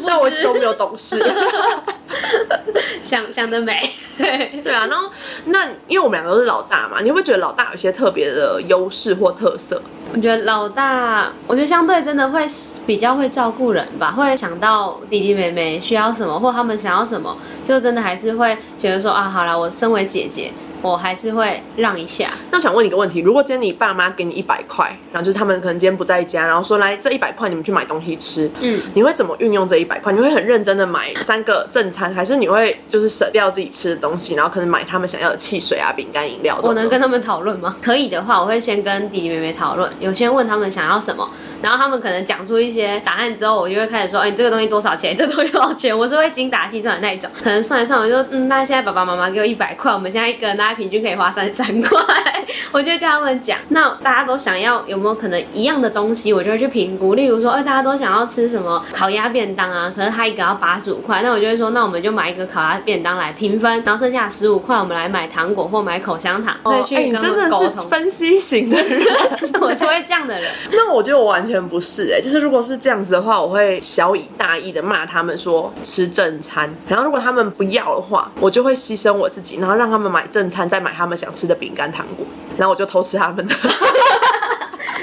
[0.05, 1.23] 但我一直都没有懂事。
[3.03, 3.89] 想想得美。
[4.17, 5.09] 对啊，然后
[5.45, 9.81] 那因为我们两个都是老大嘛，你会不会觉得老大有一些特别的优势或特色？
[10.13, 12.47] 我觉得老大，我我觉得相对真的会
[12.83, 20.51] 比较会照顾人吧，会想到弟弟妹妹需要什么，或他们想要什么，就真的还是会觉得说啊，好了，我身为姐姐，
[20.83, 22.31] 我还是会让一下。
[22.51, 30.13] 那我想问你一个问题：如果今天你爸妈给你一百块，然后就是他们可能今天不在家，然后说来这一百块你们去买东西吃，嗯，你会怎么运用这一百块？
[30.13, 36.59] 你会很认真的买三个正餐，还是你会就是舍掉自己吃的东西，然后可能买他们想要的汽水啊、饼干、饮料？
[36.61, 37.75] 我能跟他们讨论吗？
[37.81, 41.29] 可以的话，我会先跟弟弟妹妹讨论，有先问他们想要什么，
[41.61, 45.15] 然后他们可能讲出一些答案之后，我就会开始说，哎、你这个东西多少钱？
[45.15, 45.97] 这个东西多少钱？
[45.97, 53.57] 我是会精打细算的那一种，可能算一算，我就嗯，那现在爸爸妈妈给我一百块，我们现在一个人大概平均可以花三十三块，我就叫他们讲。
[53.69, 57.15] 那大家都想要有没有可能一样的东西，我就会去评估。
[57.15, 67.69] 例如说，哎、大家都想要吃什么烤鸭便当啊，可是他一个要八十五块，那我就会说，那我们就买一个烤鸭便当来平分，然后剩下十五块我们来买糖果或买口香糖，哎你真的是。
[67.89, 69.03] 分析型的人。
[69.61, 82.25] 我是会这样的人，那我觉得我完全不是哎、就是如果是这样子的话，我会小以大义的骂他们说吃正餐，然后如果他们不要的话，我就会牺牲我自己，然后让他们买正餐，再买他们想吃的饼干糖果，
[82.57, 83.55] 然后我就偷吃他们的。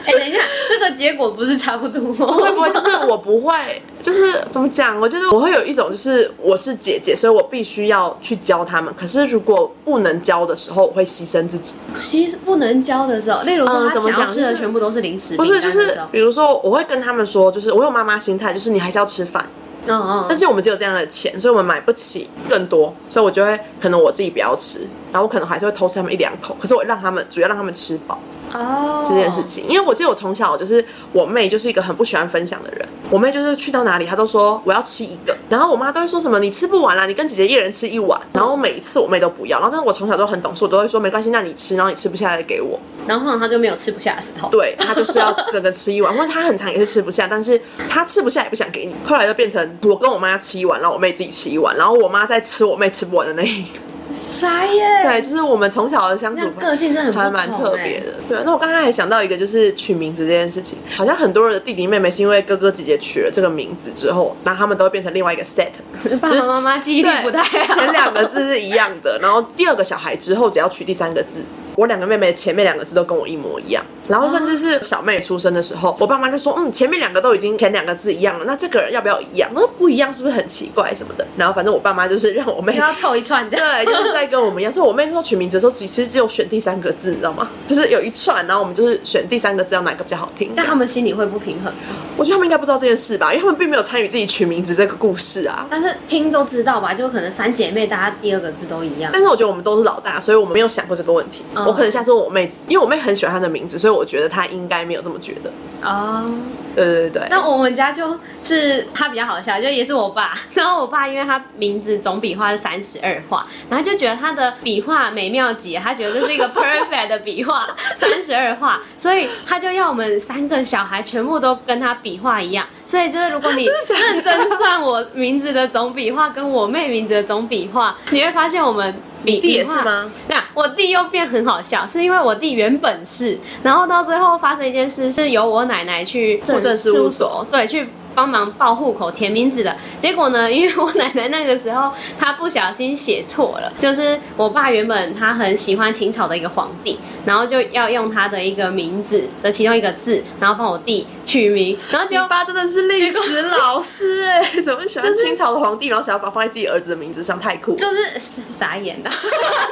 [0.02, 0.38] 哎、等一下，
[0.68, 2.26] 这个结果不是差不多吗？
[2.26, 3.54] 会不会就是我不会，
[4.02, 4.98] 就是怎么讲？
[4.98, 8.92] 我觉得我会有一种就是我是姐姐，所以我必须要去教他们。
[8.98, 11.76] 可是如果不能教的时候，我会牺牲自己。
[11.96, 19.44] 其实不能教的时候，例如说怎么想要吃的讲就是全部都是零食，不是，就是比如说，我会跟他们说，就是我有妈妈心态，就是你还是要吃饭。
[19.86, 28.18] 嗯嗯，但是我们只有这样的钱，所以我们买不起更多，所以我就会可能我自己不要吃，然后我可能还是会偷吃他们一两口，可是我让他们主要让他们吃饱
[28.52, 29.04] 哦。
[29.06, 53.80] 这件事情，因为我记得我从小就是我妹就是一个很不喜欢分享的人，我妹就是去到哪里她都说我要吃一个，然后我妈都会说什么你吃不完啦，你跟姐姐一人吃一碗，然后每一次我妹都不要，然后但是我从小都很懂事，我都会说没关系，那你吃，然后你吃不下来给我，然后通常她就没有吃不下的时候，对她就是要整个吃一碗，或者她很长也是吃不下，但是她吃不下也不想给你，后来就变成我跟我妈吃一碗，然后我妹自己吃一碗，然后我妈在吃我妹吃不完的那一个。
[54.12, 58.14] 傻耶，对，就是我们从小的相那处个性真的还蛮特别的。
[58.28, 65.68] 对，那我刚刚还想到一个，就是取名字这件事情，好像很多人的弟弟妹妹是因为哥哥姐姐取了这个名字之后，那他们都会变成另外一个 set。
[66.20, 71.42] 爸爸妈妈记忆力不太好，前两个字是一样的，然后第二个小孩之后只要取第三个字。
[71.76, 79.48] 我两个妹妹前面两个字都跟我一模一样，然后甚至是小妹出生的时候，我爸妈就说，嗯，前面两个都已经前两个字一样了，那这个人要不要一样？
[79.54, 81.24] 那不一样是不是很奇怪什么的？
[81.38, 83.66] 然后反正我爸妈就是让我妹要凑一串这样。
[83.66, 84.72] 对，就是在跟我们一样。
[84.72, 87.48] 所以我妹那时候取名字的时候，其实只有选第三个字，你知道吗？
[87.68, 90.50] 就是有一串，然后我们就是选第三个字，要哪个比较好听。
[90.56, 91.72] 但他们心里会不平衡，
[92.16, 95.66] 我觉得他们应该不知道这件事吧，因为他们并没有参与自己取名字这个故事啊。
[95.70, 96.92] 但是听都知道吧？
[96.92, 99.10] 就可能三姐妹大家第二个字都一样。
[99.12, 101.44] 但是我觉得我们都是老大，所以我们没有想过这个问题。
[101.54, 105.50] 嗯我可能下次问我妹，因为我妹很喜欢她的名字，所以我觉得他应该没有这么觉得。
[105.82, 106.30] 哦，
[106.74, 110.34] 对对对对，那我们家就是他比较好笑，就也是我爸。
[110.52, 122.66] 然后我爸因为他名字总笔画是三十二画，然后就觉得他的笔画美妙极，他觉得这是一个 perfect 的笔画，三十二画，所以他就要我们三个小孩全部都跟他笔画一样。
[122.84, 130.10] 所以就是如果你 认真算我名字的总笔画跟我妹名字的总笔画，你会发现我们笔你弟也是吗？
[130.28, 139.76] 那我弟又变很好笑，是因为我弟原本是，然后到最后发生一件事，是由我奶奶去户政事务所对，去帮忙报户口填名字的。
[140.00, 157.74] 结果呢，因为我奶奶那个时候她不小心写错了，就是我爸原本他很喜欢清朝的一个皇帝，然后就要用他的一个名字的其中一个字，然后帮我弟取名，然后结果你爸真的是历史老师哎、怎么会喜欢就是清朝的皇帝，然后想要把放在自己儿子的名字上，太酷。
[157.76, 159.10] 就是傻傻眼的，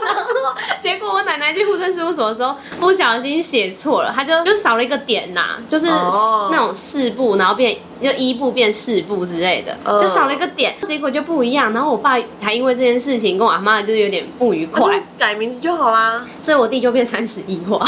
[0.05, 11.73] 然后结果我奶奶去户政事务所的时候不小心写错了，她就就少了一个点呐、就是哦那种事部，然后变就一部变四部之类的，嗯就少了一个点，结果就不一样。
[11.73, 17.79] 然后我爸还因为这件事情跟我阿妈就是有点不愉快，改名字就好啦，所以我弟就变三十一画。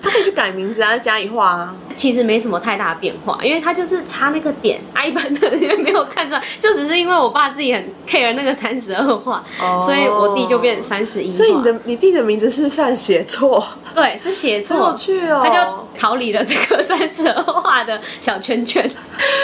[0.00, 1.74] 他可以去改名字啊，再加一画啊。
[1.94, 11.30] 其实没什么太大变化，因为他就是差那个点，i 版的也没有看出来，就只是因为我爸自己很 care 那个三十二画，哦所以我弟就变三十一。
[11.30, 15.42] 所以你的你弟的名字是算写错， 对是写错，趣哦。
[15.44, 15.58] 他就
[15.98, 18.88] 逃离了这个三十二画的小圈圈，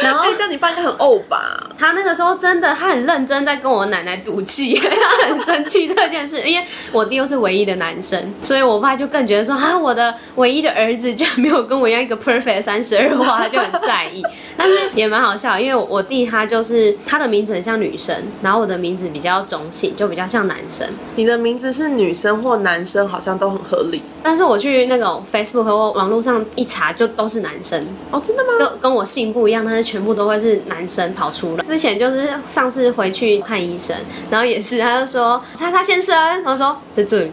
[0.03, 1.61] 然后哎，这样你爸应该很怄吧？
[1.77, 14.23] 他那个时候真的，他很认真在跟我奶奶赌气， 他很生气这件事，因为我弟又是唯一的男生，所以我爸就更觉得说啊，我的唯一的儿子居然没有跟我一样一个 perfect 三十二花，他就很在意。
[14.57, 20.87] 但是也蛮好笑，因为我弟他就是他的名字很像女生，然后我的名字比较中性，就比较像男生。
[21.17, 24.03] 你的名字是女生或男生，好像都很合理。
[24.25, 28.53] 但是我去那种 Facebook 和网络上一查，就都是男生，哦，真的吗？
[28.59, 31.63] 就跟我姓不一样，但是全部都会是男生跑出来。
[31.63, 33.95] 之前就是上次回去看医生，
[34.31, 37.33] 然后也是，他就说叉叉先生，然后说在这里，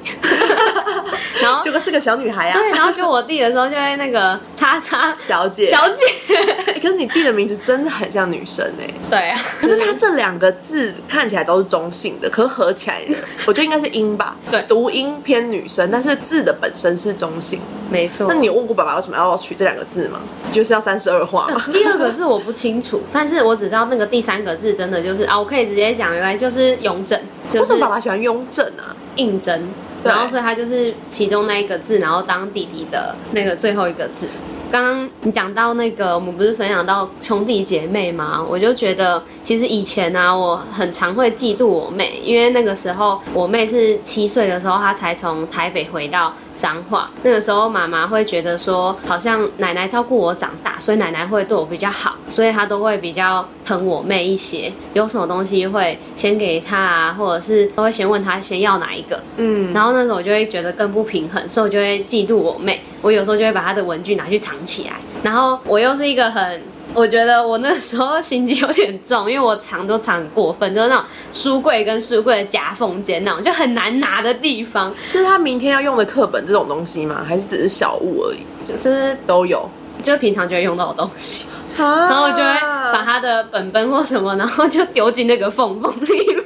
[1.41, 5.67] 然后结果是个小女孩啊，对，然后就我弟的时候就会那个叉叉小姐。
[5.67, 6.05] 小姐，
[6.67, 13.01] 欸可是你弟的名字真的很像女生哎、对啊，可是他这两个字看起来都是中性的，可是合起来，
[13.47, 14.35] 我觉得应该是音吧。
[14.49, 17.59] 对读音偏女生，但是字的本身是中性。
[17.89, 18.27] 没错。
[18.29, 20.19] 那你有问过爸爸为什么要取这两个字吗？
[20.51, 21.61] 就是要三十二画吗？
[21.73, 28.95] 第二个字我不清楚， 但是我只知道那个第三个字真的就是啊，我可以直接讲，原来就是雍正，就是为什么爸爸喜欢雍正啊？
[29.17, 29.59] 胤禛，
[30.03, 34.27] 然后所以他就是其中那一个字，然后当弟弟的那个最后一个字。
[34.71, 38.43] 刚刚你讲到那个，我们不是分享到兄弟姐妹吗？
[38.49, 47.11] 我就觉得其实以前啊、我很常会嫉妒我妹，因为那个时候我妹是七岁的时候，她才从台北回到彰化。
[47.21, 54.71] 那个时候妈妈会觉得说，好像奶奶照顾我长大，所以奶奶会对我比较好，所以她都会比较疼我妹一些。
[54.93, 59.21] 有什么东西会先给她啊，或者是都会先问她先要哪一个。
[59.35, 62.81] 嗯，然后那时候我就会觉得更不平衡，所以我就会嫉妒我妹。
[63.01, 66.61] 我有时候就会把他的文具拿去藏起来，然后我又是一个很。
[66.93, 77.23] 我觉得我那时候心机有点重，因为我藏都藏很过分，就是那种书柜跟书柜的夹缝间那种，就很难拿的地方，是他明天要用的课本这种东西吗？
[77.25, 78.39] 还是只是小物而已？
[78.61, 79.69] 就就是都有。
[80.03, 81.45] 就平常就会用到的东西，
[81.77, 82.59] 然然后我就会
[82.91, 86.43] 把他的本本或什么，然后就丢进那个缝缝里面。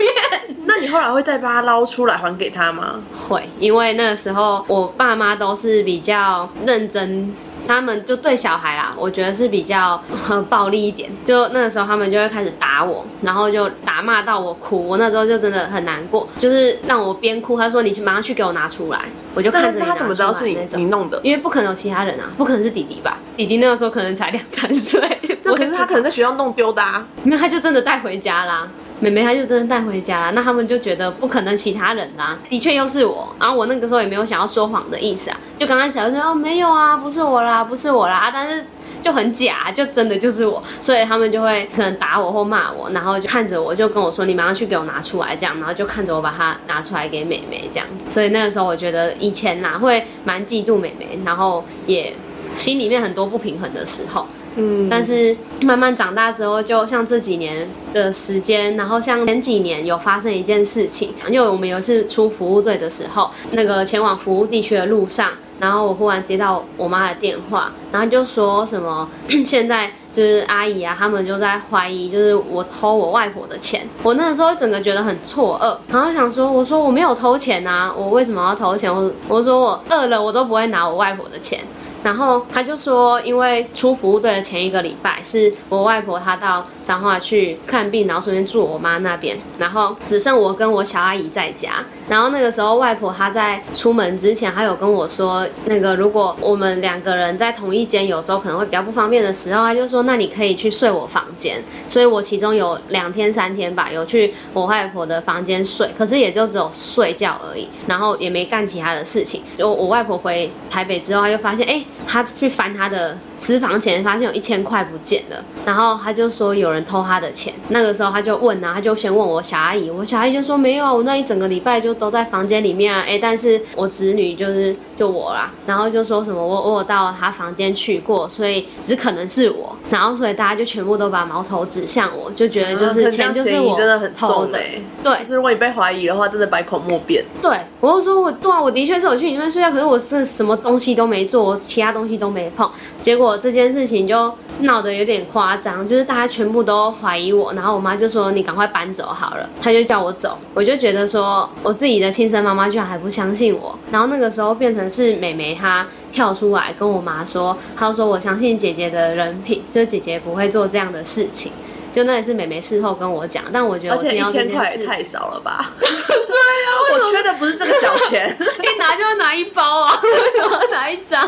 [0.85, 2.99] 那你后来会再把它捞出来还给他吗？
[3.27, 7.33] 会，因为那个时候我爸妈都是比较认真。
[7.67, 11.09] 他们就对小孩啦，我觉得是比较呃暴力一点。
[11.25, 14.87] 就那个时候，他们就会开始打我，然后就打骂到我哭。
[14.87, 19.01] 我那时候就真的很难过，就是让我边哭，他说你去马上去给我拿出来，
[19.33, 21.19] 我就看着 他怎么知道是你你弄的？
[21.23, 23.17] 因为不可能有其他人啊，不可能是弟弟吧？
[23.35, 25.01] 弟弟那个时候可能才两三岁，
[25.41, 27.03] 那可是他可能在学校弄丢的啊。
[27.23, 28.67] 没有，他就真的带回家啦。
[28.99, 38.65] 妹妹她就真的带回家了，那他们就觉得不可能其他人啦，的确又是我，然后我那个时候也没有想要说谎的意思啊，就刚开始我说哦没有啊，不是我啦，不是我啦，但是
[39.03, 52.13] 就很假，就真的就是我，所以他们就会可能打我或骂我，然后就看着我就跟我说你马上去给我拿出来这样，然后就看着我把它拿出来给妹妹这样子，所以那个时候我觉得以前呐会蛮嫉妒妹妹，然后也
[52.55, 54.25] 心里面很多不平衡的时候。
[54.55, 69.09] 嗯，但是慢慢长大之后，就像这几年的时间，然后像前几年有发生一件事情，因为我们有一次出服务队的时候，那个前往服务地区的路上，然后我忽然接到我妈的电话，然后就说什么
[69.45, 73.85] 现在就是阿姨啊，他们就在怀疑，就是我偷我外婆的钱。
[74.03, 78.89] 我那个时候整个觉得很错愕，然后想说，我说我没有偷钱啊，我为什么要偷钱？
[78.93, 81.59] 我我说我饿了，我都不会拿我外婆的钱。
[82.05, 91.83] 然后他就说，因为出服务队的前一个礼拜是我外婆她到彰化去看病，然后顺便住我妈那边，然后只剩我跟我小阿姨在家。
[92.07, 101.63] 然后那个时候外婆她在出门之前，她有跟我说，那个如果我们两个人在同一间，有时候可能会比较不方便的时候，她就说，那你可以去睡我房间。
[101.87, 109.41] 所以我其中有两天三天吧，有去我外婆的房间睡，可是也就只有睡觉而已，然后也没干其他的事情。
[109.57, 117.53] 就我外婆回台北之后，她就发现，哎、她去翻他的私房钱，发现有一千块不见了，然后他就说有人偷他的钱。
[117.69, 134.81] 那个时候他就问啊，他就先问我小阿姨，我小阿姨就说没有啊，我那一整个礼拜就都在房间里面啊，哎、但是我侄女就是就我啦，然后就说什么我我有到他房间去过，所以只可能是我，然后所以大家就全部都把矛头指向我，就觉得就是钱就是我真的很偷的，重哎。
[135.03, 137.23] 对就是如果你被怀疑的话，真的百口莫辩。
[137.41, 142.69] 对，我就说我对啊，我的确是我去你那边睡觉，可是我是什么东西都没做，我其他东西都没碰。
[143.01, 150.38] 结果这件事情就闹得有点夸张，就是大家全部都怀疑我，然后我妈就说你赶快搬走好了，她就叫我走。
[150.53, 161.51] 我就觉得说我自己的亲生妈妈居然还不相信我，然后那个时候变成是美眉她跳出来跟我妈说，她说我相信姐姐的人品，就是姐姐不会做这样的事情。
[161.95, 165.71] 就那也是美眉事后跟我讲，但我觉得我听到这千块件事，也太少了吧？
[165.79, 168.27] 对啊，我缺的不是这个小钱。
[168.36, 171.25] 一拿就要拿一包啊， 为什么要拿一张？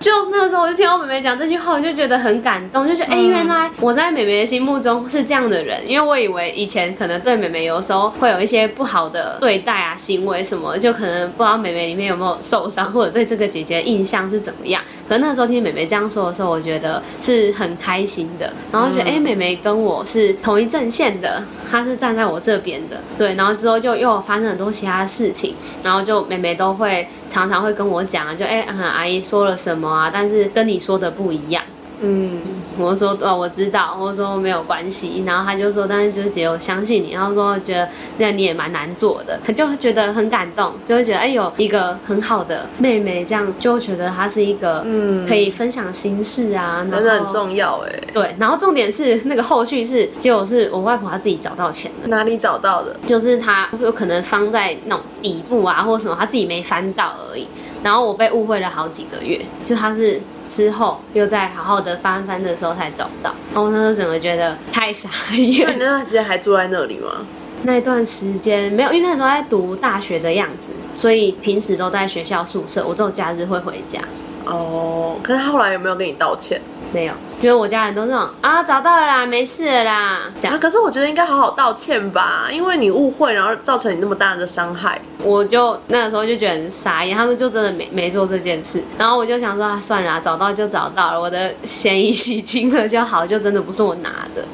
[0.00, 14.82] 就那时候我就听到妹妹讲这句话，我就觉得很感动，就觉得哎、诶原来我在妹妹的心目中是这样的人，因为我以为以前可能对妹妹有时候会有一些不好的对待啊、行为什么，就可能不知道妹妹里面有没有受伤，或者对这个姐姐的印象是怎么样。
[15.08, 31.62] 可是那时候听妹妹这样说的时候，我觉得是很开心的，然后觉得哎、诶妹妹跟我是同一阵线的，他是站在我这边的，对，然后之后就又发生很多其他事情，然后就妹妹都会常常会跟我讲啊，就哎、阿姨说了什么啊，但是跟你说的不一样。
[32.00, 32.40] 嗯，
[32.78, 47.92] 我就说哦，我知道，我说没有关系，然后他就说，但是就是姐，我相信你，然后说觉得那你也蛮难做的，他就会觉得很感动，就会觉得哎有一个很好的妹妹，这样就会觉得她是一个嗯可以分享心事啊，真的很重要哎。
[48.12, 52.08] 对，然后重点是那个后续是，结果是我外婆她自己找到钱了。
[52.08, 52.94] 哪里找到的？
[53.06, 57.46] 就是她有可能放在那种底部啊，或者什么，她自己没翻到而已。
[57.82, 60.20] 然后我被误会了好几个月，就她是
[60.54, 63.34] 之后又在好好的翻翻的时候才找到。
[63.52, 65.66] 然后我那时候整个觉得太傻那你眼。
[65.78, 67.26] 那段时间还住在那里吗？
[67.64, 73.98] 那段时间没有，因为那时候在读大学的样子，所以平时都在学校宿舍，我只有假日会回家。
[74.44, 76.60] 哦，可是他后来有没有跟你道歉？
[76.94, 80.60] 没有，觉得我家人都是那种啊，找到了啦，没事了啦，这啊，样。
[80.60, 85.00] 可是我觉得应该好好道歉吧，因为你误会，然后造成你那么大的伤害。
[85.24, 94.44] 我就那个时候就觉得很傻眼，他们就真的没没做这件事，然后我就想说啊，算了啊，找到就找到了，我的嫌疑洗清了就好，就真的不是我拿的。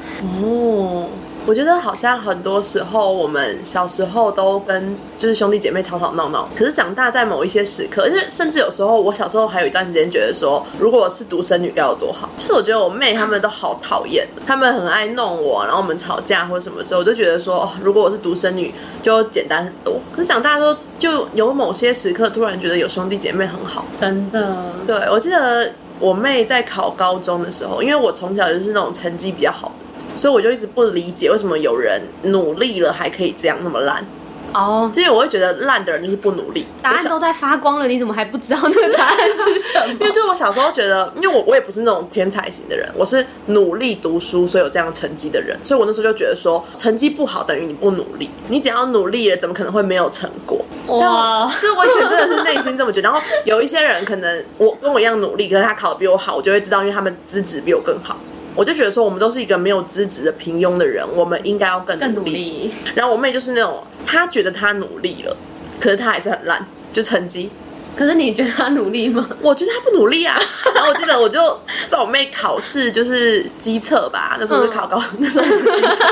[0.42, 1.08] 哦，
[1.46, 12.28] 我觉得好像很多时候我们小时候都跟就是兄弟姐妹吵吵闹闹，可是长大在某一些时刻，就是甚至有时候我小时候还有一段时间觉得说，如果我是独生女该有多好。
[12.36, 18.72] 其实我觉得我妹她们都好讨厌，她们很爱弄我，然后我们吵架或者什么时候，我就觉得说，哦，如果我是独生女
[19.02, 19.98] 就简单很多。
[20.14, 23.84] 可是长大之后，就有某些时刻突然觉得有兄弟姐妹很好。
[23.96, 29.72] 真的，对，我记得我妹在考高中的时候，因为我从小就是那种成绩比较好的，
[30.16, 34.04] 所以我就一直不理解为什么有人努力了还可以这样那么烂。
[34.52, 36.66] 哦，所以我会觉得烂的人就是不努力。
[36.82, 39.98] 答案都在发光了，你怎么还不知道那个答案是什么 因？
[40.00, 50.64] 为就是我小时候觉得，因为我我也不是那种天才型的人，我是努力读书，所以有这样成绩的人，所以我那时候就觉得说，成绩不好等于你不努力，你只要努力了，怎么可能会没有成果？
[50.88, 53.08] 哇，就是我以前真的是内心这么觉得。
[53.08, 58.16] 然后有一些人可能我跟我一样努力，可是他考的比我好，我就会知道，因为他们资质比我更好。
[58.54, 62.24] 我就觉得说，我们都是一个没有资质的平庸的人，我们应该要更更努。
[62.24, 65.36] 力，然后我妹就是那种，她觉得她努力了，
[65.80, 67.50] 可是她还是很烂，就成绩。
[67.96, 69.28] 可是你觉得他努力吗？
[69.42, 70.38] 我觉得他不努力啊。
[70.74, 76.04] 然后我记得我就在我妹考试就是机测吧，那时候是考高， 那时候是机测。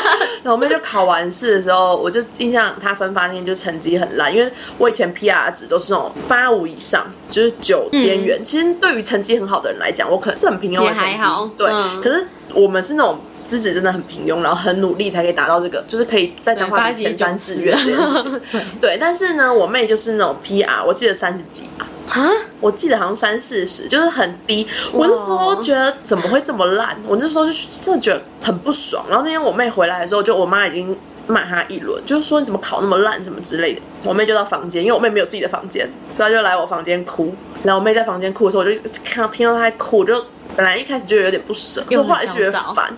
[0.42, 8.42] 然后我妹就考完试的时候，我就印象她分发那天就成绩很烂，因为我以前 PR 值都是那种八五以上，就是九边缘。
[8.44, 11.22] 其实对于成绩很好的人来讲，我可能是很平庸的成绩，
[11.56, 11.70] 对。
[11.70, 13.18] 嗯可是我们是那种。
[13.49, 18.40] 资质真的很平庸，然后很努力才可以达到这个，就是可以在彰化八级比前三九十志愿这件事情。
[18.78, 22.30] 对，但是呢，我妹就是那种 PR，我记得三十几吧，啊，
[22.61, 24.68] 我记得好像三四十，就是很低。
[24.92, 26.94] 我那时候觉得怎么会这么烂？
[27.07, 29.03] 我那时候就真的觉得很不爽。
[29.09, 30.94] 然后那天我妹回来的时候，就我妈已经
[31.26, 33.80] 骂她一轮，就是说你怎么考那么烂什么之类的。
[34.05, 37.34] 我妹就到房间，因为我妹没有自己的房间，所以她就来我房间哭。
[37.62, 40.14] 然后我妹在房间哭的时候，我就看到听到她在哭，我就
[40.55, 42.96] 本来一开始就有点不舍，可是又后来就觉得烦。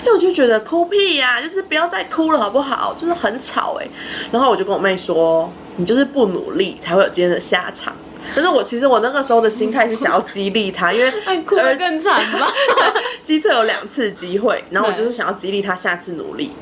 [0.00, 2.94] 因为我就觉得哭屁呀、就是不要再哭了好不好？
[2.96, 3.88] 就是很吵哎、
[4.30, 7.94] 然后我就跟我妹说，你就是不努力才会有今天的下场。
[8.34, 12.46] 但是我其实我那个时候的心态是想要激励她，因为那哭得更惨吧？
[13.24, 16.52] 机测有两次机会，然后我就是想要激励她下次努力。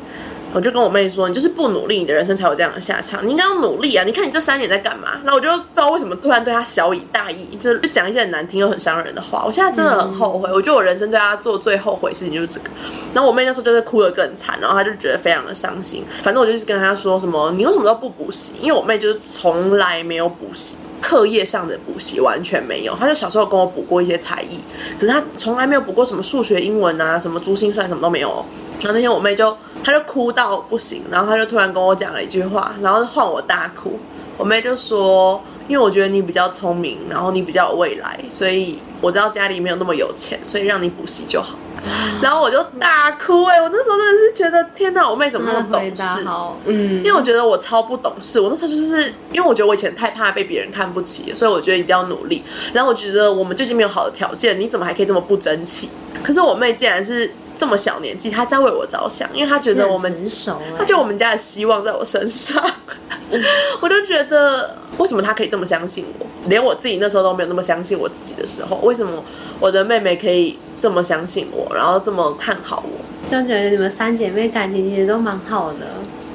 [0.57, 3.27] 我就跟我妹说，你就是不努力，你的人生才有这样的下场。
[3.27, 4.05] 你应该要努力啊！
[4.05, 5.21] 你看你这三年在干嘛？
[5.23, 9.45] 然后我就不知道为什么突然对她小以大义，就是讲一些很难听又很伤人的话。
[9.47, 12.71] 我现在真的很后悔，我觉得我人生对她做最后悔的事情就是这个。
[13.13, 16.03] 然后我妹那时候就是哭得更惨，然后她就觉得非常的伤心。
[16.23, 18.55] 反正我就是跟她说什么，你为什么都不补习？
[18.63, 20.77] 因为我妹就是从来没有补习。
[20.99, 24.59] 课业上的补习完全没有，她就小时候跟我补过一些才艺，
[24.99, 28.45] 可是她从来没有补过什么数学、英文啊，什么珠心算什么都没有哦。
[28.81, 33.99] 然后那天我妹就，她就哭到不行，然后她就突然跟我讲了一句话，然后换我大哭。
[34.39, 41.57] 我妹就说，因为我觉得你比较聪明，然后你比较有未来，所以我知道家里没有那么有钱，所以让你补习就好。
[42.21, 46.27] 然后我就大哭哎、我那时候真的是觉得天哪，我妹怎么那么懂事？
[46.67, 52.43] 嗯因为我觉得我超不懂事，我那时候就是因为我觉得我以前太怕被别人看不起，所以我觉得一定要努力。
[52.73, 55.89] 然后我觉得我们就已经没有好的条件，你怎么还可以这么不争气？
[56.23, 60.15] 可是我妹竟然是这么小年纪，她在为我着想，因为她觉得我们
[60.79, 62.63] 她觉得我们家的希望在我身上，
[63.81, 66.27] 我就觉得为什么她可以这么相信我？
[66.49, 69.25] 连我自己那时候都没有那么相信我自己的时候，为什么
[69.59, 73.29] 我的妹妹可以这么相信我，然后这么看好我？
[73.29, 75.79] 就觉得你们三姐妹感情其实都蛮好的。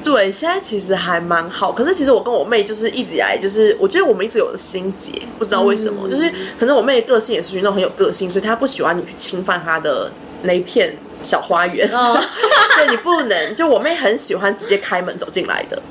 [0.04, 1.72] 对，现在其实还蛮好。
[1.72, 10.12] 可是其实我跟我妹就是一直以来就是，我觉得我们一直有心结，不知道为什么，嗯就是可能我妹的个性也是属于那种很有个性，所以她不喜欢你去侵犯她的
[10.42, 11.90] 那一片小花园。
[11.92, 12.20] 哦，
[12.78, 15.82] 对你不能，就我妹很喜欢直接开门走进来的。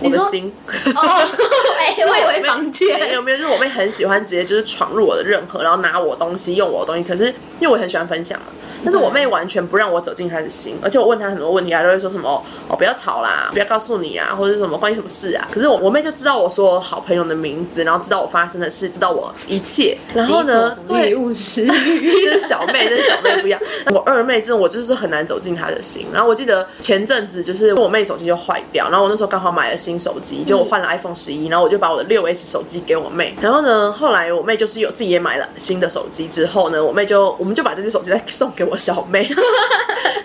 [0.00, 0.54] 我的心，
[0.94, 1.00] 哦，
[1.80, 3.12] 哎、 我以为房没间。
[3.12, 7.02] 有没有，就是我妹很喜欢直接就是闯入我的任何，然后拿我东西，用我的东西。
[7.02, 7.24] 可是
[7.58, 8.46] 因为我很喜欢分享嘛，
[8.84, 15.48] 但是我妹完全不让我走进她的心，而且我问她很多问题，她都会说什么哦不要吵啦，不要告诉你啊，或者是什么关你什么事啊。
[15.52, 19.96] 可是我我妹就知道我所有好朋友的名字，然后知道我发生的事，知道我一切。
[20.14, 21.66] 然后呢，对，务实，
[22.24, 23.60] 这是小妹，这是小妹不一样。
[23.92, 26.06] 我二妹真的，我就是很难走进她的心。
[26.12, 33.34] 然后我记得前阵子就是我妹手机就坏掉，然后我那时候刚好买了新手机，就我换了 iPhone 十一，然后我就把我的六 S 手机给我妹。
[33.40, 39.28] 然后呢，后来我妹就是有自己也买了新的手机之后呢，我妹就我们就把这只手机再送给我小妹。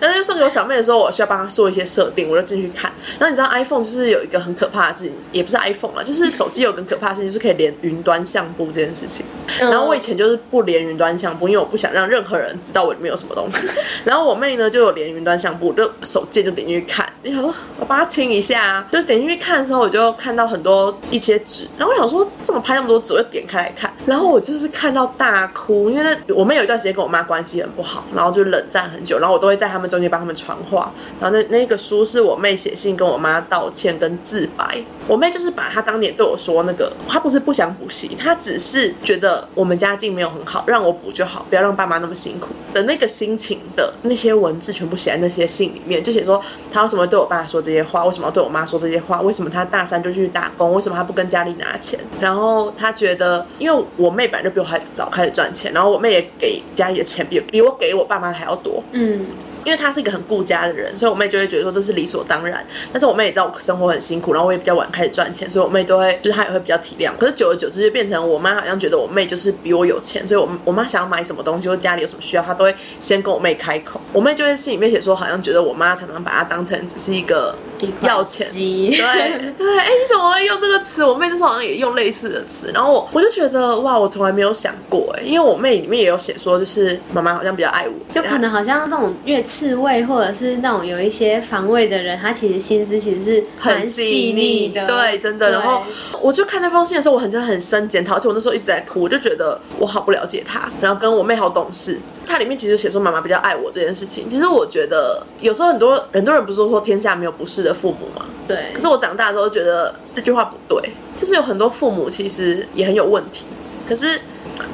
[0.00, 2.92] 然后就送给我小妹的时候，我需要帮她做一些设定，我就进去看。
[3.18, 9.24] 然后你知道 iPhone 就是有一个很可怕的事情，也不是 iPhone 了，就是手机有个很可怕的事情，就是可以连云端相簿这件事情。
[9.58, 13.66] 然后我以前就是不连云端相簿，因为我不想让任何人知道我里面有什么东西。
[14.04, 17.08] 然后我妹呢就有连云端相簿，就手贱就点进去看。
[17.22, 23.90] 你想说我帮她清一下啊，就是点进去看的时候，我就看到很多一些纸，然后我想说怎么拍那么多纸，我就点开来看。
[24.04, 30.92] 然后我就是看到大哭，因为那我妹有一段时间跟我妈关系很不好，然后就冷战很久，然后我都会在他们中间帮他们传话。
[31.20, 34.82] 然后那那个书是我妹写信跟我妈道歉跟自白。
[35.06, 62.64] 我妹就是把她当年对我说那个，她不是不想补习，她只是觉得我们家境没有很好，让我补就好，不要让爸妈那么辛苦的那个心情的那些文字全部写在那些信里面，就写说她为什么对我爸说这些话，为什么要对我妈说这些话，为什么她大三就去打工，为什么她不跟家里拿钱，然后她觉得，因为我妹本来就比我还早开始赚钱，然后我妹也给家里的钱比比我给我爸还要多，嗯，因为她是一个很顾家的人，所以我妹就会觉得说这是理所当然。
[62.92, 67.10] 但是我妹也知道我生活很辛苦，然后我也比较晚开始赚钱，所以我妹都会就是她也会比较体谅。
[67.18, 74.00] 可是久而久之就变成我妈好像觉得我妹就是比我有钱，所以我我妈想要买什么东西或家里有什么需要，她都会先跟我妹开口。
[74.12, 77.54] 我妹就会心里面写说，好像觉得我妈常常把她当成只是一个
[78.00, 78.46] 要钱。
[78.48, 78.98] 鸡，对
[79.58, 81.04] 对，哎、你怎么会用这个词？
[81.04, 95.48] 我妹那时候好像也用类似的词，然后我我就觉得哇，我从来没有想过哎，因为我妹里面也有写说，就是妈妈好像比较爱我，就可能好像那种越刺猬或者是那种有一些防卫的人，他其实心思其实是很细细腻的，对，真的。
[95.52, 95.80] 然后
[96.20, 102.00] 我就看那封信的时候，我很真的很深检讨，而且我那时候一直在哭，我就觉得我好不了解他，然后跟我妹好懂事。
[102.26, 113.44] 它里面其实写说妈妈比较爱我这件事情，其实我觉得有时候很多很多人不是说天下没有不是的父母嘛，对可，是我长大之后觉得这句话不对，就是有很多父母其实也很有问题。
[113.88, 114.18] 可是，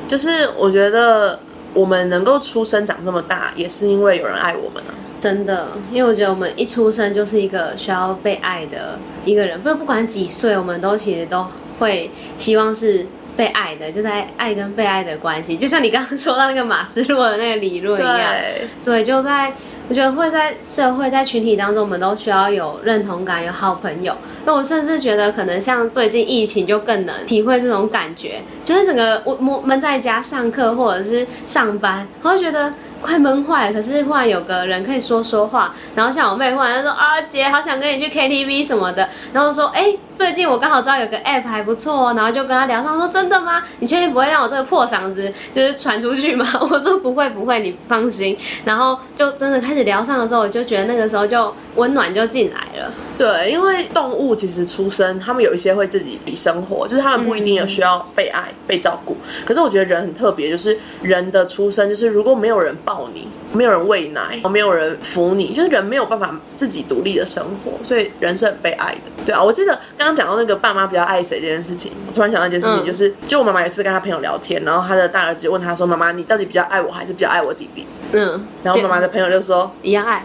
[0.09, 1.39] 就是我觉得
[1.75, 4.95] 我们能够出生长这么大，也是因为有人爱我们啊。
[5.21, 11.47] 真的，因为我觉得我们一出生就是一个需要被爱的一个人，不不管几岁，我们都其实都
[11.79, 13.07] 会希望是
[13.37, 19.53] 被爱的，就在爱跟被爱的关系，就像你刚刚说到那个马斯洛的那个理论一样，对，对，就在
[19.91, 24.15] 我觉得会在社会在群体当中，我们都需要有认同感，有好朋友。
[24.45, 32.73] 那我甚至觉得，可能像最近疫情，就更能体会这种感觉，就是整个我闷闷在家上课或者是上班，我会觉得。
[33.01, 43.63] 快闷坏了，可是忽然有个人可以说说话，然后像我妹忽然就说啊姐，好想跟你去 KTV 什么的，然后说哎、最近我刚好知道有个 app 还不错哦，然后就跟他聊上，说真的吗？
[43.79, 46.47] 你确定不会让我这个破嗓子就是传出去吗？
[46.61, 48.37] 我说不会不会，你放心。
[48.65, 52.93] 然后就真的开始聊上的时候，我就觉得那个时候就温暖就进来了。
[53.17, 59.17] 对，因为动物其实出生，他们有一些会自己生活，就是他们不一定有需要被爱、被照顾。
[59.47, 69.01] 可是我觉得人很特别，就是人的出生，就是如果没有人抱你，没有人喂奶，没有人扶你，就是人没有办法自己独立的生活，所以人是很被爱的。
[69.25, 80.25] 对啊，我记得刚刚讲到那个爸妈比较爱谁这件事情，我突然想到一件事情，嗯就是、就我妈妈也是跟她朋友聊天，然后她的大儿子就问她说：“妈妈，你到底比较爱我，还是比较爱我弟弟嗯，？”然后妈妈的朋友就说：“一样爱，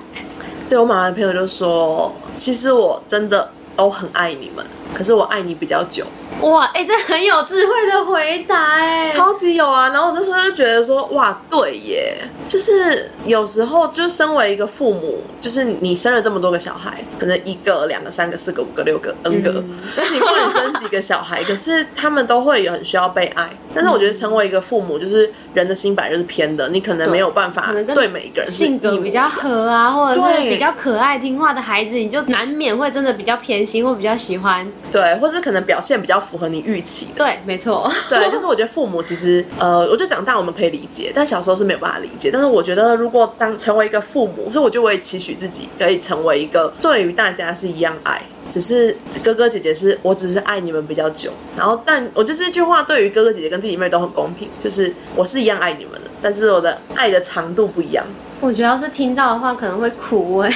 [0.68, 4.66] 对我妈妈的朋友就说，其实我真的都很爱你们，
[4.96, 6.06] 可是我爱你比较久，
[6.42, 9.90] 哇，哎、这很有智慧的回答哎，超级有啊。
[9.90, 12.18] 然后我那时候就觉得说，哇，对耶，
[12.48, 19.76] 就是有时候就身为一个父母，就是你生了这么多个小孩，可能一个、两个、三个、四个、五个、六个、N 个，嗯
[20.14, 23.50] 你不管生几个小孩，可是他们都会有很需要被爱。
[23.76, 34.66] 但是我觉得成为一个父母，就是人的心本来就是偏的，你可能没有办法对每一个人是性格比较合啊，或者是比较可爱听话的孩子，你就难免会真的比较偏心或比较喜欢。
[34.92, 37.14] 对，或是可能表现比较符合你预期的。
[37.18, 37.92] 对，没错。
[38.10, 42.30] 对，就是我觉得父母其实，呃，我觉得长大我们可以理解，但小时候是没有办法理解。
[42.32, 51.32] 但是我觉得，如果当成为一个父母，所以我觉得我也期许自己可以成为一个对于大家是一样爱，只是哥哥姐姐是我只是爱你们比较久。
[51.58, 58.06] 然后，但我觉得这句话对于哥哥姐姐跟弟弟妹都很公平，就是我是一样爱你们的，但是我的爱的长度不一样。
[58.42, 60.50] 我觉得要是听到的话，可能会哭哎、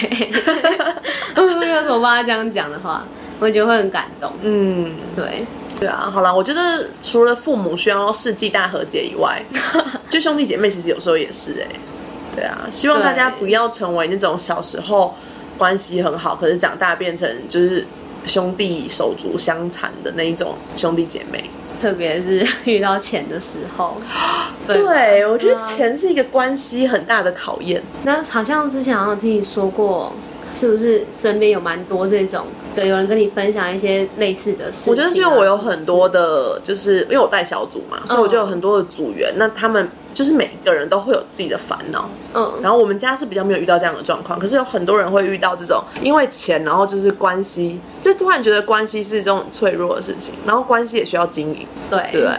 [1.35, 3.03] 要是我爸这样讲的话，
[3.39, 4.31] 我觉得会很感动。
[4.41, 5.45] 嗯，对，
[5.79, 9.41] 对啊，好啦，我觉得除了父母需要世纪大和解以外，
[10.09, 11.67] 就兄弟姐妹其实有时候也是哎、
[12.35, 15.15] 对啊，希望大家不要成为那种小时候
[15.57, 17.85] 关系很好，可是长大变成就是
[18.25, 21.49] 兄弟手足相残的那一种兄弟姐妹。
[21.79, 23.95] 特别是遇到钱的时候，
[24.67, 27.81] 对我觉得嗯钱是一个关系很大的考验。
[28.03, 30.13] 那好像之前好像听你说过，
[30.53, 32.45] 是不是身边有蛮多这种，
[32.75, 42.09] 有人跟你分享一些类似的事情啊、我觉得是因为我有很多的，就是因为我带小组嘛，所以我就有很多的组员，那他们就是每一个人都会有自己的烦恼。
[42.33, 52.29] 嗯，然后我们家是比较没有遇到这样的状况，可是有很多人会遇到这种因为钱，然后就是关系，就突然觉得关系是这种很脆弱的事情，然后关系也需要经营，对对对？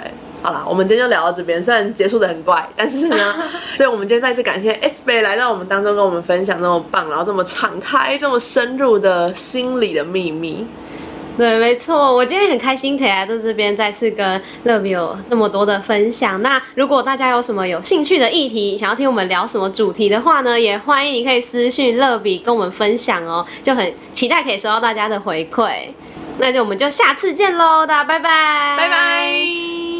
[0.42, 3.16] 好啦，我们今天就聊到这边，虽然结束的很怪，但是呢，
[3.76, 10.66] 所以我们今天再次感谢 S 贝来到我们当中，跟我们分享那么棒，然后这么敞开、这么深入的心理的秘密。
[11.38, 16.42] 对，没错，我今天很开心可以来到这边，再次跟乐比有那么多的分享。
[16.42, 25.88] 那如果大家有什么有兴趣的议题，想要听我们聊什么主题的话呢，也欢迎你可以私讯乐比跟我们分享哦，就很期待可以收到大家的回馈。
[26.38, 29.99] 那就我们就下次见喽，大家拜拜，拜拜。